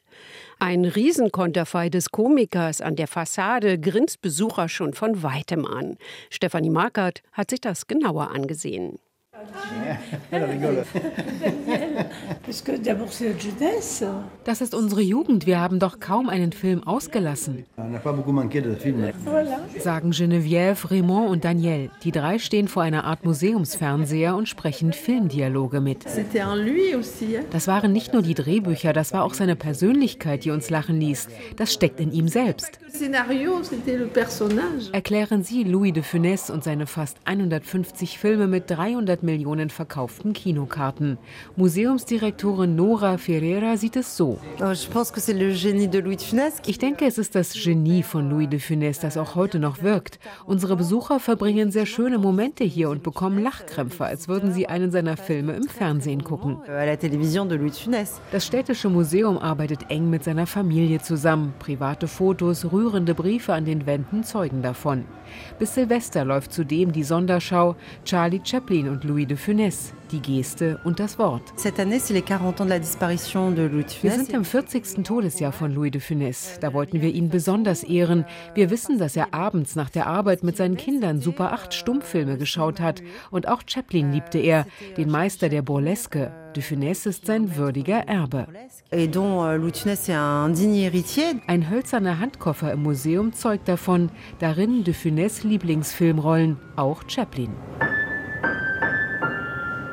Ein 0.59 0.87
Riesenkonterfei 0.87 1.91
des 1.91 2.11
Komikers 2.11 2.81
an 2.81 2.97
der 2.97 3.09
Fassade 3.09 3.79
grinst 3.79 4.23
Besucher 4.23 4.71
schon 4.71 4.95
von 4.95 5.23
weitem 5.23 5.67
an. 5.67 5.99
Stefanie 6.31 6.71
Markert 6.71 7.23
hat 7.33 7.51
sich 7.51 7.61
das 7.61 7.87
genauer 7.87 8.31
angesehen. 8.31 8.99
Das 14.44 14.61
ist 14.61 14.75
unsere 14.75 15.02
Jugend. 15.02 15.46
Wir 15.46 15.61
haben 15.61 15.78
doch 15.78 16.00
kaum 16.00 16.28
einen 16.28 16.52
Film 16.52 16.82
ausgelassen. 16.87 17.64
Sagen 19.78 20.11
Geneviève, 20.11 20.90
Raymond 20.90 21.30
und 21.30 21.44
Daniel. 21.44 21.90
Die 22.02 22.12
drei 22.12 22.38
stehen 22.38 22.68
vor 22.68 22.82
einer 22.82 23.04
Art 23.04 23.25
Museumsfernseher 23.25 24.37
und 24.37 24.49
sprechen 24.49 24.92
Filmdialoge 24.92 25.80
mit. 25.80 26.04
Das 27.50 27.68
waren 27.68 27.92
nicht 27.92 28.12
nur 28.12 28.22
die 28.22 28.34
Drehbücher, 28.34 28.92
das 28.92 29.12
war 29.12 29.25
auch 29.25 29.34
seine 29.34 29.56
Persönlichkeit, 29.56 30.44
die 30.44 30.50
uns 30.50 30.70
lachen 30.70 31.00
ließ. 31.00 31.28
Das 31.56 31.72
steckt 31.72 32.00
in 32.00 32.12
ihm 32.12 32.28
selbst. 32.28 32.78
Erklären 34.92 35.42
Sie 35.42 35.64
Louis 35.64 35.92
de 35.92 36.02
Funès 36.02 36.50
und 36.50 36.64
seine 36.64 36.87
fast 36.87 37.16
150 37.25 38.18
Filme 38.18 38.46
mit 38.46 38.70
300 38.70 39.22
Millionen 39.22 39.32
verkauften 39.71 40.33
Kinokarten. 40.33 41.19
Museumsdirektorin 41.57 42.77
Nora 42.77 43.19
Ferreira 43.19 43.77
sieht 43.77 43.97
es 43.97 44.17
so. 44.17 44.39
Oh, 44.61 44.73
ich 46.67 46.79
denke, 46.79 47.07
es 47.07 47.19
ist 47.19 47.35
das 47.35 47.53
Genie 47.55 48.03
von 48.03 48.31
Louis 48.31 48.49
de 48.49 48.61
Funès, 48.61 49.01
das 49.01 49.17
auch 49.17 49.35
heute 49.35 49.59
noch 49.59 49.83
wirkt. 49.83 50.19
Unsere 50.47 50.77
Besucher 50.77 51.21
verbringen 51.21 51.71
sehr 51.71 51.87
schöne 51.87 52.19
Momente 52.19 52.65
hier 52.65 52.91
und 52.91 53.03
bekommen 53.03 53.43
Lachkrämpfe, 53.43 54.05
als 54.05 54.29
würden 54.29 54.53
sie 54.53 54.69
einen 54.69 54.91
seiner 54.91 55.17
Filme 55.17 55.55
im 55.55 55.64
Fernsehen 55.64 56.25
gucken. 56.25 56.59
Das 58.31 58.47
städtische 58.47 58.88
Museum 58.88 59.38
arbeitet 59.38 59.90
eng 59.90 60.11
mit 60.11 60.25
seiner 60.25 60.47
Familie 60.47 61.01
zusammen. 61.01 61.55
Private 61.59 62.09
Fotos, 62.09 62.73
rührende 62.73 63.14
Briefe 63.14 63.55
an 63.55 63.64
den 63.64 63.87
Wänden 63.87 64.25
zeugen 64.25 64.62
davon. 64.62 65.05
Bis 65.59 65.75
Silvester 65.75 66.25
läuft 66.25 66.53
zudem 66.53 66.92
die 66.92 67.05
Sonderschau 67.05 67.77
Charlie 68.05 68.40
Chaplin 68.45 68.88
und 68.88 69.05
Louis 69.05 69.21
de 69.26 69.37
Funès, 69.37 69.92
die 70.11 70.20
Geste 70.20 70.80
und 70.85 71.00
das 71.00 71.18
Wort. 71.18 71.42
Wir 71.62 71.72
sind 74.12 74.32
im 74.32 74.44
40. 74.44 75.04
Todesjahr 75.04 75.52
von 75.52 75.74
Louis 75.74 75.90
de 75.90 76.00
Funès. 76.00 76.58
Da 76.61 76.72
wollten 76.72 77.00
wir 77.00 77.12
ihn 77.12 77.28
besonders 77.28 77.85
ehren. 77.85 78.24
Wir 78.54 78.70
wissen, 78.70 78.98
dass 78.98 79.16
er 79.16 79.35
abends 79.35 79.76
nach 79.76 79.90
der 79.90 80.06
Arbeit 80.06 80.42
mit 80.42 80.56
seinen 80.56 80.76
Kindern 80.76 81.20
Super 81.20 81.52
8 81.52 81.74
Stummfilme 81.74 82.38
geschaut 82.38 82.80
hat. 82.80 83.02
Und 83.30 83.48
auch 83.48 83.62
Chaplin 83.66 84.12
liebte 84.12 84.38
er, 84.38 84.66
den 84.96 85.11
Meister 85.11 85.48
der 85.48 85.62
Burleske. 85.62 86.32
De 86.54 86.62
Funès 86.62 87.06
ist 87.06 87.26
sein 87.26 87.56
würdiger 87.56 88.06
Erbe. 88.08 88.46
Euh, 88.92 89.08
Ein 91.46 91.70
hölzerner 91.70 92.18
Handkoffer 92.18 92.72
im 92.72 92.82
Museum 92.82 93.32
zeugt 93.32 93.68
davon, 93.68 94.11
darin 94.38 94.85
de 94.85 94.92
Funès 94.92 95.46
Lieblingsfilmrollen, 95.46 96.58
auch 96.76 97.02
Chaplin. 97.08 97.50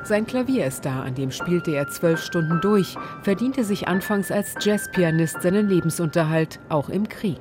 Sein 0.09 0.25
Klavier 0.25 0.65
ist 0.65 0.85
da, 0.85 1.03
an 1.03 1.13
dem 1.13 1.29
spielte 1.29 1.69
er 1.69 1.87
zwölf 1.87 2.23
Stunden 2.23 2.61
durch, 2.61 2.95
verdiente 3.21 3.63
sich 3.63 3.87
anfangs 3.87 4.31
als 4.31 4.55
Jazzpianist 4.59 5.43
seinen 5.43 5.69
Lebensunterhalt, 5.69 6.59
auch 6.67 6.89
im 6.89 7.07
Krieg. 7.07 7.37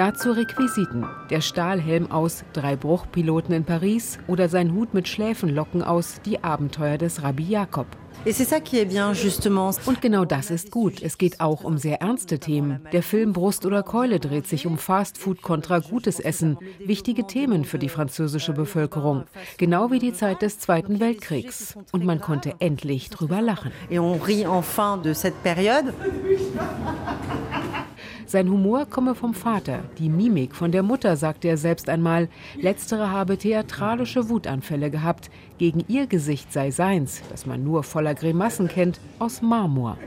Dazu 0.00 0.32
Requisiten, 0.32 1.04
der 1.28 1.42
Stahlhelm 1.42 2.10
aus 2.10 2.42
Drei 2.54 2.74
Bruchpiloten 2.74 3.54
in 3.54 3.64
Paris 3.64 4.18
oder 4.28 4.48
sein 4.48 4.72
Hut 4.72 4.94
mit 4.94 5.08
Schläfenlocken 5.08 5.82
aus 5.82 6.22
Die 6.24 6.42
Abenteuer 6.42 6.96
des 6.96 7.22
Rabbi 7.22 7.42
Jakob. 7.42 7.86
Und 9.84 10.00
genau 10.00 10.24
das 10.24 10.50
ist 10.50 10.70
gut. 10.70 11.02
Es 11.02 11.18
geht 11.18 11.40
auch 11.40 11.64
um 11.64 11.76
sehr 11.76 12.00
ernste 12.00 12.38
Themen. 12.38 12.80
Der 12.92 13.02
Film 13.02 13.34
Brust 13.34 13.66
oder 13.66 13.82
Keule 13.82 14.20
dreht 14.20 14.46
sich 14.46 14.66
um 14.66 14.78
Fastfood 14.78 15.42
kontra 15.42 15.80
gutes 15.80 16.18
Essen. 16.18 16.56
Wichtige 16.78 17.26
Themen 17.26 17.66
für 17.66 17.78
die 17.78 17.90
französische 17.90 18.54
Bevölkerung. 18.54 19.24
Genau 19.58 19.90
wie 19.90 19.98
die 19.98 20.14
Zeit 20.14 20.40
des 20.40 20.58
Zweiten 20.58 20.98
Weltkriegs. 20.98 21.76
Und 21.92 22.06
man 22.06 22.22
konnte 22.22 22.54
endlich 22.58 23.10
drüber 23.10 23.42
lachen. 23.42 23.70
Et 23.90 23.98
on 23.98 24.18
rit 24.22 24.46
enfin 24.46 24.96
de 24.96 25.12
cette 25.12 25.36
période. 25.44 25.92
Sein 28.30 28.48
Humor 28.48 28.86
komme 28.86 29.16
vom 29.16 29.34
Vater, 29.34 29.80
die 29.98 30.08
Mimik 30.08 30.54
von 30.54 30.70
der 30.70 30.84
Mutter, 30.84 31.16
sagte 31.16 31.48
er 31.48 31.56
selbst 31.56 31.88
einmal. 31.88 32.28
Letztere 32.54 33.10
habe 33.10 33.36
theatralische 33.36 34.28
Wutanfälle 34.28 34.88
gehabt. 34.88 35.32
Gegen 35.58 35.82
ihr 35.88 36.06
Gesicht 36.06 36.52
sei 36.52 36.70
seins, 36.70 37.22
das 37.28 37.44
man 37.44 37.64
nur 37.64 37.82
voller 37.82 38.14
Grimassen 38.14 38.68
kennt, 38.68 39.00
aus 39.18 39.42
Marmor. 39.42 39.98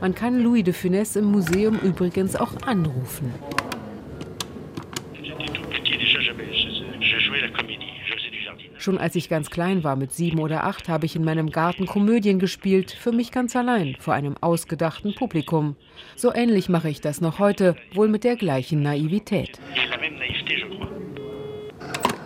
Man 0.00 0.14
kann 0.14 0.40
Louis 0.40 0.64
de 0.64 0.72
Funès 0.72 1.14
im 1.14 1.26
Museum 1.26 1.78
übrigens 1.78 2.36
auch 2.36 2.54
anrufen. 2.66 3.30
Schon 8.82 8.98
als 8.98 9.14
ich 9.14 9.28
ganz 9.28 9.48
klein 9.48 9.84
war, 9.84 9.94
mit 9.94 10.10
sieben 10.10 10.40
oder 10.40 10.64
acht, 10.64 10.88
habe 10.88 11.06
ich 11.06 11.14
in 11.14 11.22
meinem 11.22 11.50
Garten 11.50 11.86
Komödien 11.86 12.40
gespielt, 12.40 12.90
für 12.90 13.12
mich 13.12 13.30
ganz 13.30 13.54
allein, 13.54 13.94
vor 14.00 14.12
einem 14.12 14.34
ausgedachten 14.40 15.14
Publikum. 15.14 15.76
So 16.16 16.34
ähnlich 16.34 16.68
mache 16.68 16.88
ich 16.88 17.00
das 17.00 17.20
noch 17.20 17.38
heute, 17.38 17.76
wohl 17.94 18.08
mit 18.08 18.24
der 18.24 18.34
gleichen 18.34 18.82
Naivität. 18.82 19.60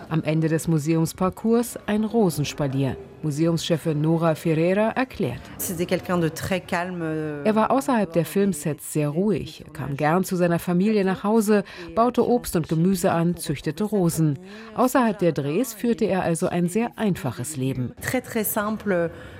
Am 0.09 0.23
Ende 0.23 0.47
des 0.47 0.69
Museumsparcours 0.69 1.77
ein 1.85 2.05
Rosenspalier. 2.05 2.95
Museumschefin 3.23 3.99
Nora 3.99 4.35
Ferreira 4.35 4.91
erklärt. 4.91 5.41
Euh, 5.59 7.43
er 7.43 7.55
war 7.55 7.71
außerhalb 7.71 8.13
der 8.13 8.23
Filmsets 8.23 8.93
sehr 8.93 9.09
ruhig. 9.09 9.65
Er 9.65 9.73
kam 9.73 9.97
gern 9.97 10.23
zu 10.23 10.37
seiner 10.37 10.59
Familie 10.59 11.03
nach 11.03 11.25
Hause, 11.25 11.63
baute 11.93 12.25
Obst 12.25 12.55
und 12.55 12.69
Gemüse 12.69 13.11
an, 13.11 13.35
züchtete 13.35 13.83
Rosen. 13.83 14.39
Außerhalb 14.75 15.19
der 15.19 15.33
Drehs 15.33 15.73
führte 15.73 16.05
er 16.05 16.21
also 16.21 16.47
ein 16.47 16.69
sehr 16.69 16.91
einfaches 16.95 17.57
Leben. 17.57 17.91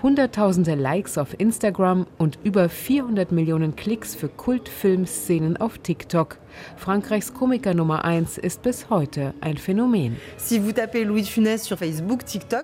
Hunderttausende 0.04 0.76
Likes 0.76 1.18
auf 1.18 1.40
Instagram 1.40 2.08
und 2.18 2.40
über 2.44 2.68
400 2.68 3.32
Millionen 3.32 3.76
Klicks 3.76 4.16
für 4.16 4.28
Kultfilmszenen 4.28 5.56
auf 5.56 5.78
TikTok. 5.78 6.40
Frankreichs 6.78 7.34
Komiker 7.34 7.74
Nummer 7.74 8.06
1 8.06 8.38
ist 8.38 8.62
bis 8.62 8.90
heute 8.90 9.34
ein 9.42 9.58
Phänomen. 9.58 10.18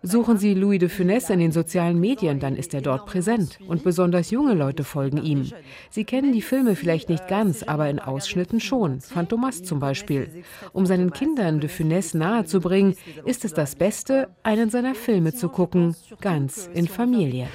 Suchen 0.03 0.38
Sie 0.38 0.53
Louis 0.53 0.79
de 0.79 0.89
Funès 0.89 1.29
in 1.32 1.39
den 1.39 1.51
sozialen 1.51 1.99
Medien, 1.99 2.39
dann 2.39 2.56
ist 2.56 2.73
er 2.73 2.82
dort 2.82 3.06
präsent. 3.06 3.60
Und 3.67 3.84
besonders 3.84 4.32
junge 4.32 4.53
Leute 4.53 4.84
folgen 4.84 5.23
ihm. 5.23 5.51
Sie 5.89 6.03
kennen 6.03 6.32
die 6.32 6.41
Filme 6.41 6.75
vielleicht 6.75 7.10
nicht 7.10 7.27
ganz, 7.27 7.63
aber 7.63 7.89
in 7.89 7.99
Ausschnitten 7.99 8.60
schon. 8.60 9.01
Phantomas 9.01 9.63
zum 9.63 9.79
Beispiel. 9.79 10.43
Um 10.71 10.86
seinen 10.86 11.12
Kindern 11.12 11.60
de 11.60 11.69
Funès 11.69 12.17
nahezubringen, 12.17 12.95
ist 13.25 13.45
es 13.45 13.53
das 13.53 13.75
Beste, 13.75 14.29
einen 14.43 14.69
seiner 14.69 14.95
Filme 14.95 15.34
zu 15.34 15.49
gucken, 15.49 15.95
ganz 16.21 16.69
in 16.73 16.88
Familie. 16.88 17.47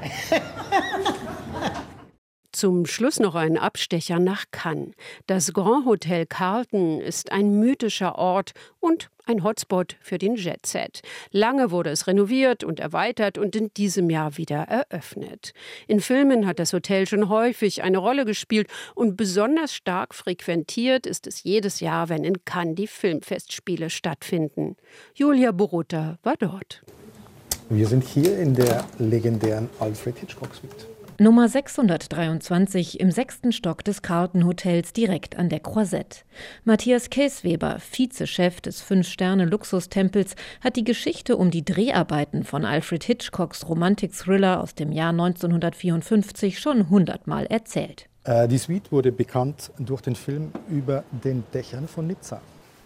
Zum 2.58 2.86
Schluss 2.86 3.20
noch 3.20 3.36
ein 3.36 3.56
Abstecher 3.56 4.18
nach 4.18 4.46
Cannes. 4.50 4.90
Das 5.28 5.52
Grand 5.52 5.86
Hotel 5.86 6.26
Carlton 6.26 7.00
ist 7.00 7.30
ein 7.30 7.60
mythischer 7.60 8.16
Ort 8.18 8.50
und 8.80 9.10
ein 9.26 9.44
Hotspot 9.44 9.94
für 10.00 10.18
den 10.18 10.34
Jet 10.34 10.66
Set. 10.66 11.02
Lange 11.30 11.70
wurde 11.70 11.90
es 11.90 12.08
renoviert 12.08 12.64
und 12.64 12.80
erweitert 12.80 13.38
und 13.38 13.54
in 13.54 13.72
diesem 13.74 14.10
Jahr 14.10 14.38
wieder 14.38 14.62
eröffnet. 14.62 15.52
In 15.86 16.00
Filmen 16.00 16.48
hat 16.48 16.58
das 16.58 16.72
Hotel 16.72 17.06
schon 17.06 17.28
häufig 17.28 17.84
eine 17.84 17.98
Rolle 17.98 18.24
gespielt 18.24 18.66
und 18.96 19.16
besonders 19.16 19.72
stark 19.72 20.12
frequentiert 20.12 21.06
ist 21.06 21.28
es 21.28 21.44
jedes 21.44 21.78
Jahr, 21.78 22.08
wenn 22.08 22.24
in 22.24 22.44
Cannes 22.44 22.74
die 22.74 22.88
Filmfestspiele 22.88 23.88
stattfinden. 23.88 24.74
Julia 25.14 25.52
Borutta 25.52 26.18
war 26.24 26.34
dort. 26.36 26.82
Wir 27.68 27.86
sind 27.86 28.02
hier 28.02 28.36
in 28.36 28.54
der 28.54 28.84
legendären 28.98 29.70
Alfred 29.78 30.18
Hitchcock 30.18 30.56
Suite. 30.56 30.97
Nummer 31.20 31.48
623 31.48 33.00
im 33.00 33.10
sechsten 33.10 33.50
Stock 33.50 33.82
des 33.82 34.02
Carlton 34.02 34.46
Hotels 34.46 34.92
direkt 34.92 35.36
an 35.36 35.48
der 35.48 35.58
Croisette. 35.58 36.20
Matthias 36.62 37.10
Käsweber, 37.10 37.78
Vizechef 37.80 38.60
des 38.60 38.80
Fünf-Sterne-Luxustempels, 38.82 40.36
hat 40.60 40.76
die 40.76 40.84
Geschichte 40.84 41.36
um 41.36 41.50
die 41.50 41.64
Dreharbeiten 41.64 42.44
von 42.44 42.64
Alfred 42.64 43.02
Hitchcocks 43.02 43.68
Romantik-Thriller 43.68 44.62
aus 44.62 44.76
dem 44.76 44.92
Jahr 44.92 45.10
1954 45.10 46.60
schon 46.60 46.88
hundertmal 46.88 47.46
erzählt. 47.46 48.08
Äh, 48.22 48.46
die 48.46 48.58
Suite 48.58 48.92
wurde 48.92 49.10
bekannt 49.10 49.72
durch 49.80 50.02
den 50.02 50.14
Film 50.14 50.52
über 50.70 51.02
den 51.10 51.42
Dächern 51.52 51.88
von 51.88 52.06
Nizza. 52.06 52.40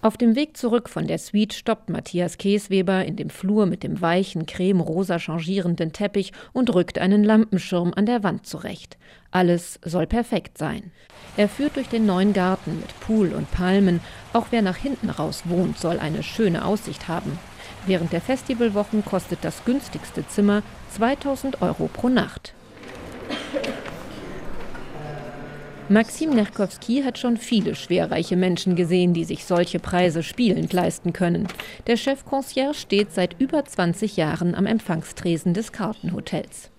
Auf 0.05 0.17
dem 0.17 0.35
Weg 0.35 0.57
zurück 0.57 0.89
von 0.89 1.07
der 1.07 1.19
Suite 1.19 1.53
stoppt 1.53 1.89
Matthias 1.89 2.37
Käsweber 2.37 3.05
in 3.05 3.15
dem 3.15 3.31
Flur 3.31 3.67
mit 3.67 3.85
dem 3.85 4.01
weichen, 4.01 4.47
cremerosa 4.47 5.21
changierenden 5.21 5.93
Teppich 5.93 6.33
und 6.53 6.75
rückt 6.75 6.99
einen 6.99 7.23
Lampenschirm 7.23 7.93
an 7.95 8.07
der 8.07 8.25
Wand 8.25 8.45
zurecht. 8.45 8.99
Alles 9.31 9.79
soll 9.85 10.09
perfekt 10.09 10.59
sein. 10.59 10.91
Er 11.37 11.49
führt 11.49 11.77
durch 11.77 11.89
den 11.89 12.05
neuen 12.05 12.33
Garten 12.33 12.81
mit 12.81 12.99
Pool 12.99 13.33
und 13.33 13.49
Palmen. 13.53 14.01
Auch 14.33 14.47
wer 14.51 14.63
nach 14.63 14.77
hinten 14.77 15.09
raus 15.09 15.45
wohnt, 15.45 15.79
soll 15.79 16.01
eine 16.01 16.25
schöne 16.25 16.65
Aussicht 16.65 17.07
haben. 17.07 17.39
Während 17.87 18.13
der 18.13 18.21
Festivalwochen 18.21 19.05
kostet 19.05 19.39
das 19.43 19.65
günstigste 19.65 20.27
Zimmer 20.27 20.65
2000 20.91 21.63
Euro 21.63 21.87
pro 21.87 22.09
Nacht. 22.09 22.55
Maxim 25.93 26.31
Nerkowski 26.31 27.03
hat 27.03 27.19
schon 27.19 27.37
viele 27.37 27.75
schwerreiche 27.75 28.35
Menschen 28.35 28.77
gesehen, 28.77 29.13
die 29.13 29.25
sich 29.25 29.45
solche 29.45 29.79
Preise 29.79 30.23
spielend 30.23 30.73
leisten 30.73 31.13
können. 31.13 31.49
Der 31.87 31.99
Chef-Concierge 31.99 32.73
steht 32.73 33.13
seit 33.13 33.39
über 33.39 33.63
20 33.63 34.17
Jahren 34.17 34.55
am 34.55 34.65
Empfangstresen 34.65 35.53
des 35.53 35.71
Kartenhotels. 35.71 36.71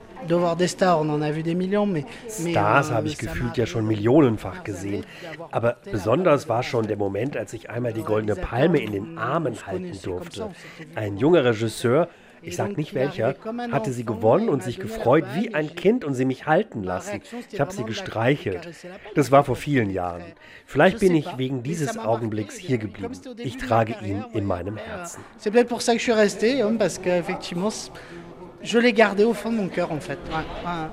Stars 2.28 2.92
habe 2.92 3.08
ich 3.08 3.20
gefühlt 3.20 3.56
ja 3.56 3.68
schon 3.68 3.86
millionenfach 3.86 4.64
gesehen. 4.64 5.06
Aber 5.52 5.78
besonders 5.92 6.50
war 6.50 6.64
schon 6.64 6.88
der 6.88 6.98
Moment, 6.98 7.38
als 7.38 7.54
ich 7.54 7.70
einmal 7.70 7.94
die 7.94 8.02
Goldene 8.02 8.36
Palme 8.36 8.80
in 8.80 8.94
den 8.94 9.18
Armen 9.20 9.56
halten 9.68 9.96
durfte. 10.02 10.50
Ein 10.96 11.18
junger 11.18 11.46
Regisseur 11.46 12.08
ich 12.44 12.56
sage 12.56 12.74
nicht 12.74 12.94
welcher, 12.94 13.36
hatte 13.72 13.92
sie 13.92 14.06
gewonnen 14.06 14.50
und 14.50 14.64
sich 14.64 14.80
gefreut 14.80 15.26
wie 15.36 15.54
ein 15.54 15.76
Kind 15.76 16.06
und 16.06 16.14
sie 16.14 16.26
mich 16.26 16.46
halten 16.46 16.84
lassen. 16.84 17.22
Ich 17.52 17.60
habe 17.60 17.74
sie 17.74 17.84
gestreichelt. 17.84 18.70
Das 19.16 19.32
war 19.32 19.44
vor 19.44 19.56
vielen 19.56 19.90
Jahren. 19.90 20.24
Vielleicht 20.66 21.00
bin 21.00 21.16
ich 21.16 21.38
wegen 21.38 21.64
dieses 21.64 21.98
Augenblicks 21.98 22.56
hier 22.56 22.78
geblieben. 22.78 23.14
Ich 23.38 23.58
trage 23.58 23.96
ihn 24.04 24.24
in 24.34 24.46
meinem 24.46 24.78
Herzen. 24.78 25.24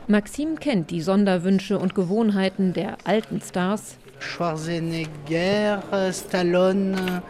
Maxim 0.09 0.59
kennt 0.59 0.91
die 0.91 1.01
Sonderwünsche 1.01 1.79
und 1.79 1.95
Gewohnheiten 1.95 2.73
der 2.73 2.97
alten 3.05 3.41
Stars. 3.41 3.97
Schwarzenegger, 4.19 5.83
Stallone, 6.13 7.23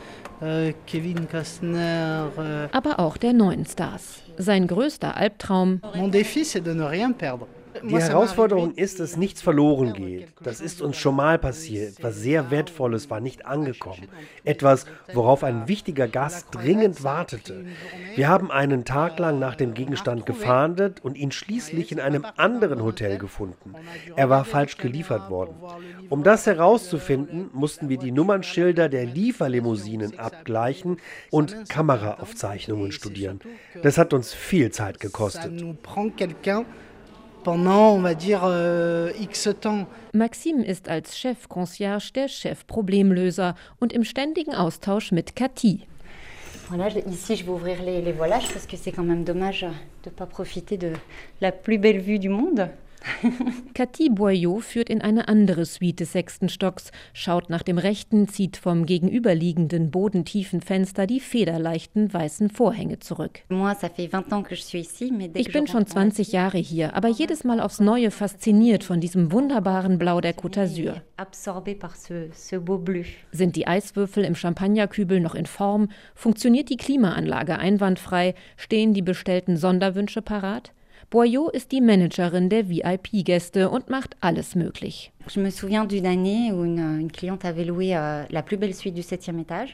Kevin 0.86 1.28
Costner. 1.28 2.30
Äh 2.38 2.76
Aber 2.76 2.98
auch 2.98 3.16
der 3.16 3.32
neuen 3.32 3.66
Stars. 3.66 4.22
Sein 4.38 4.66
größter 4.66 5.16
Albtraum. 5.16 5.80
Mon 5.94 6.10
défi, 6.10 6.44
c'est 6.44 6.62
de 6.62 6.72
ne 6.72 6.84
rien 6.84 7.12
perdre. 7.12 7.46
Die 7.82 7.96
Herausforderung 7.96 8.74
ist, 8.74 9.00
dass 9.00 9.16
nichts 9.16 9.42
verloren 9.42 9.92
geht. 9.92 10.28
Das 10.42 10.60
ist 10.60 10.82
uns 10.82 10.96
schon 10.96 11.16
mal 11.16 11.38
passiert. 11.38 11.98
Etwas 11.98 12.16
sehr 12.16 12.50
Wertvolles 12.50 13.10
war 13.10 13.20
nicht 13.20 13.46
angekommen. 13.46 14.08
Etwas, 14.44 14.86
worauf 15.12 15.44
ein 15.44 15.68
wichtiger 15.68 16.08
Gast 16.08 16.48
dringend 16.52 17.02
wartete. 17.04 17.64
Wir 18.16 18.28
haben 18.28 18.50
einen 18.50 18.84
Tag 18.84 19.18
lang 19.18 19.38
nach 19.38 19.54
dem 19.54 19.74
Gegenstand 19.74 20.26
gefahndet 20.26 21.02
und 21.02 21.16
ihn 21.16 21.32
schließlich 21.32 21.92
in 21.92 22.00
einem 22.00 22.26
anderen 22.36 22.82
Hotel 22.82 23.18
gefunden. 23.18 23.74
Er 24.16 24.28
war 24.28 24.44
falsch 24.44 24.76
geliefert 24.76 25.30
worden. 25.30 25.54
Um 26.08 26.22
das 26.22 26.46
herauszufinden, 26.46 27.50
mussten 27.52 27.88
wir 27.88 27.98
die 27.98 28.12
Nummernschilder 28.12 28.88
der 28.88 29.06
Lieferlimousinen 29.06 30.18
abgleichen 30.18 30.98
und 31.30 31.68
Kameraaufzeichnungen 31.68 32.92
studieren. 32.92 33.40
Das 33.82 33.98
hat 33.98 34.12
uns 34.12 34.34
viel 34.34 34.70
Zeit 34.70 35.00
gekostet 35.00 35.62
pendant, 37.42 37.92
on 37.92 38.00
va 38.00 38.14
dire, 38.14 38.42
euh, 38.44 39.12
X 39.20 39.48
temps. 39.60 39.86
Maxime 40.12 40.62
ist 40.62 40.88
als 40.88 41.18
Chef-Concierge 41.18 42.12
der 42.12 42.28
Chef-Problemlöser 42.28 43.54
und 43.78 43.92
im 43.92 44.04
ständigen 44.04 44.54
Austausch 44.54 45.12
mit 45.12 45.34
Cathy. 45.36 45.86
Voilà, 46.68 46.88
ici 47.08 47.34
je 47.34 47.44
vais 47.44 47.50
ouvrir 47.50 47.82
les, 47.82 48.00
les 48.00 48.12
voilages 48.12 48.48
parce 48.52 48.66
que 48.66 48.76
c'est 48.76 48.92
quand 48.92 49.02
même 49.02 49.24
dommage 49.24 49.62
de 49.62 50.10
ne 50.10 50.14
pas 50.14 50.26
profiter 50.26 50.76
de 50.76 50.92
la 51.40 51.50
plus 51.50 51.78
belle 51.78 51.98
vue 51.98 52.20
du 52.20 52.28
monde. 52.28 52.70
Cathy 53.74 54.10
Boyot 54.10 54.62
führt 54.62 54.90
in 54.90 55.00
eine 55.00 55.28
andere 55.28 55.64
Suite 55.64 56.00
des 56.00 56.12
sechsten 56.12 56.48
Stocks, 56.48 56.90
schaut 57.12 57.50
nach 57.50 57.62
dem 57.62 57.78
rechten, 57.78 58.28
zieht 58.28 58.56
vom 58.56 58.86
gegenüberliegenden 58.86 59.90
bodentiefen 59.90 60.60
Fenster 60.60 61.06
die 61.06 61.20
federleichten 61.20 62.12
weißen 62.12 62.50
Vorhänge 62.50 62.98
zurück. 62.98 63.40
Ich 65.34 65.52
bin 65.52 65.66
schon 65.66 65.86
20 65.86 66.32
Jahre 66.32 66.58
hier, 66.58 66.94
aber 66.94 67.08
jedes 67.08 67.44
Mal 67.44 67.60
aufs 67.60 67.80
Neue 67.80 68.10
fasziniert 68.10 68.84
von 68.84 69.00
diesem 69.00 69.32
wunderbaren 69.32 69.98
Blau 69.98 70.20
der 70.20 70.34
Côte 70.34 70.60
d'Azur. 70.60 71.00
Sind 73.32 73.56
die 73.56 73.66
Eiswürfel 73.66 74.24
im 74.24 74.34
Champagnerkübel 74.34 75.20
noch 75.20 75.34
in 75.34 75.46
Form? 75.46 75.88
Funktioniert 76.14 76.70
die 76.70 76.76
Klimaanlage 76.76 77.58
einwandfrei? 77.58 78.34
Stehen 78.56 78.94
die 78.94 79.02
bestellten 79.02 79.56
Sonderwünsche 79.56 80.22
parat? 80.22 80.72
Boyot 81.10 81.52
ist 81.52 81.72
die 81.72 81.80
Managerin 81.80 82.48
der 82.50 82.68
VIP-Gäste 82.68 83.68
und 83.68 83.90
macht 83.90 84.16
alles 84.20 84.54
möglich. 84.54 85.10
Euh. 85.20 85.24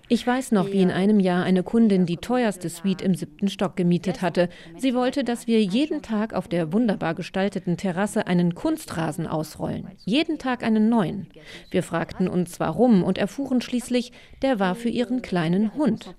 Ich 0.08 0.26
weiß 0.26 0.52
noch, 0.52 0.72
wie 0.72 0.82
in 0.82 0.90
einem 0.90 1.20
Jahr 1.20 1.44
eine 1.44 1.62
Kundin 1.62 2.06
die 2.06 2.16
teuerste 2.16 2.68
Suite 2.68 3.02
im 3.02 3.14
siebten 3.14 3.48
Stock 3.48 3.76
gemietet 3.76 4.22
hatte. 4.22 4.48
Sie 4.76 4.94
wollte, 4.94 5.24
dass 5.24 5.46
wir 5.46 5.62
jeden 5.62 6.02
Tag 6.02 6.34
auf 6.34 6.48
der 6.48 6.72
wunderbar 6.72 7.14
gestalteten 7.14 7.76
Terrasse 7.76 8.26
einen 8.26 8.54
Kunstrasen 8.54 9.26
ausrollen. 9.26 9.88
Jeden 10.04 10.38
Tag 10.38 10.62
einen 10.62 10.88
neuen. 10.88 11.28
Wir 11.70 11.82
fragten 11.82 12.28
uns 12.28 12.60
warum 12.60 13.02
und 13.02 13.18
erfuhren 13.18 13.60
schließlich, 13.60 14.12
der 14.42 14.58
war 14.58 14.74
für 14.74 14.88
ihren 14.88 15.22
kleinen 15.22 15.74
Hund. 15.74 16.14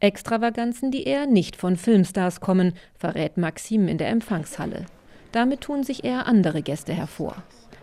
Extravaganzen, 0.00 0.90
die 0.90 1.04
eher 1.04 1.26
nicht 1.26 1.56
von 1.56 1.76
Filmstars 1.76 2.40
kommen, 2.40 2.72
verrät 2.94 3.36
Maxim 3.36 3.88
in 3.88 3.98
der 3.98 4.08
Empfangshalle. 4.08 4.86
Damit 5.32 5.60
tun 5.60 5.84
sich 5.84 6.04
eher 6.04 6.26
andere 6.26 6.62
Gäste 6.62 6.92
hervor. 6.92 7.36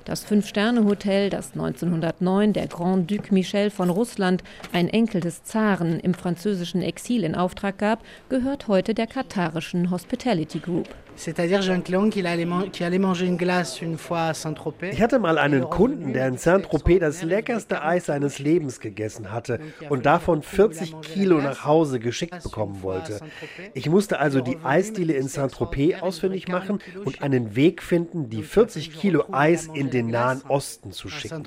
Das 0.07 0.23
Fünf-Sterne-Hotel, 0.23 1.29
das 1.29 1.51
1909 1.51 2.53
der 2.53 2.67
Grand 2.67 3.11
Duc 3.11 3.29
Michel 3.29 3.69
von 3.69 3.89
Russland, 3.89 4.41
ein 4.71 4.87
Enkel 4.87 5.19
des 5.19 5.43
Zaren, 5.43 5.99
im 5.99 6.13
französischen 6.13 6.81
Exil 6.81 7.25
in 7.25 7.35
Auftrag 7.35 7.77
gab, 7.77 7.99
gehört 8.29 8.69
heute 8.69 8.93
der 8.93 9.07
katarischen 9.07 9.91
Hospitality 9.91 10.59
Group. 10.59 10.87
Ich 14.81 15.01
hatte 15.01 15.19
mal 15.19 15.37
einen 15.39 15.69
Kunden, 15.69 16.13
der 16.13 16.27
in 16.27 16.37
Saint-Tropez 16.37 16.99
das 16.99 17.23
leckerste 17.23 17.81
Eis 17.81 18.05
seines 18.05 18.37
Lebens 18.37 18.79
gegessen 18.79 19.31
hatte 19.31 19.59
und 19.89 20.05
davon 20.05 20.43
40 20.43 21.01
Kilo 21.01 21.41
nach 21.41 21.65
Hause 21.65 21.99
geschickt 21.99 22.43
bekommen 22.43 22.83
wollte. 22.83 23.19
Ich 23.73 23.89
musste 23.89 24.19
also 24.19 24.41
die 24.41 24.57
Eisdiele 24.63 25.13
in 25.13 25.27
Saint-Tropez 25.27 26.01
ausfindig 26.01 26.47
machen 26.49 26.79
und 27.03 27.23
einen 27.23 27.55
Weg 27.55 27.81
finden, 27.81 28.29
die 28.29 28.43
40 28.43 28.93
Kilo 28.93 29.25
Eis 29.31 29.67
in 29.73 29.89
den 29.89 30.07
Nahen 30.07 30.41
Osten 30.47 30.91
zu 30.91 31.09
schicken. 31.09 31.43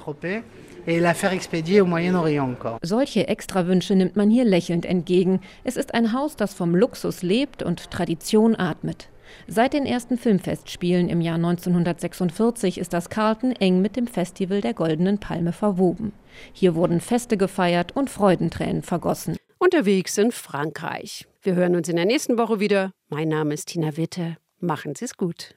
Solche 2.83 3.29
Extrawünsche 3.29 3.95
nimmt 3.95 4.17
man 4.17 4.31
hier 4.31 4.45
lächelnd 4.45 4.85
entgegen. 4.85 5.41
Es 5.63 5.77
ist 5.77 5.95
ein 5.95 6.13
Haus, 6.13 6.35
das 6.35 6.55
vom 6.55 6.75
Luxus 6.75 7.23
lebt 7.23 7.63
und 7.63 7.91
Tradition 7.91 8.57
atmet. 8.57 9.09
Seit 9.47 9.73
den 9.73 9.87
ersten 9.87 10.19
Filmfestspielen 10.19 11.09
im 11.09 11.21
Jahr 11.21 11.37
1946 11.37 12.79
ist 12.79 12.93
das 12.93 13.11
Carlton 13.11 13.53
eng 13.53 13.81
mit 13.81 13.97
dem 13.97 14.07
Festival 14.07 14.61
der 14.61 14.75
Goldenen 14.75 15.19
Palme 15.19 15.53
verwoben. 15.53 16.13
Hier 16.53 16.75
wurden 16.75 17.01
Feste 17.01 17.37
gefeiert 17.37 17.97
und 17.97 18.11
Freudentränen 18.11 18.83
vergossen. 18.83 19.37
Unterwegs 19.59 20.17
in 20.19 20.33
Frankreich. 20.33 21.27
Wir 21.43 21.55
hören 21.55 21.77
uns 21.77 21.89
in 21.89 21.97
der 21.97 22.07
nächsten 22.07 22.39
Woche 22.39 22.61
wieder. 22.61 22.93
Mein 23.09 23.29
Name 23.29 23.55
ist 23.55 23.69
Tina 23.69 23.97
Witte. 23.97 24.37
Machen 24.59 24.95
Sie 24.95 25.05
es 25.05 25.17
gut. 25.17 25.55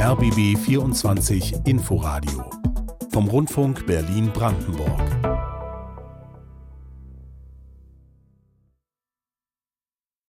RBB 0.00 0.56
24 0.56 1.54
Inforadio 1.66 2.48
vom 3.10 3.28
Rundfunk 3.28 3.86
Berlin-Brandenburg. 3.86 5.37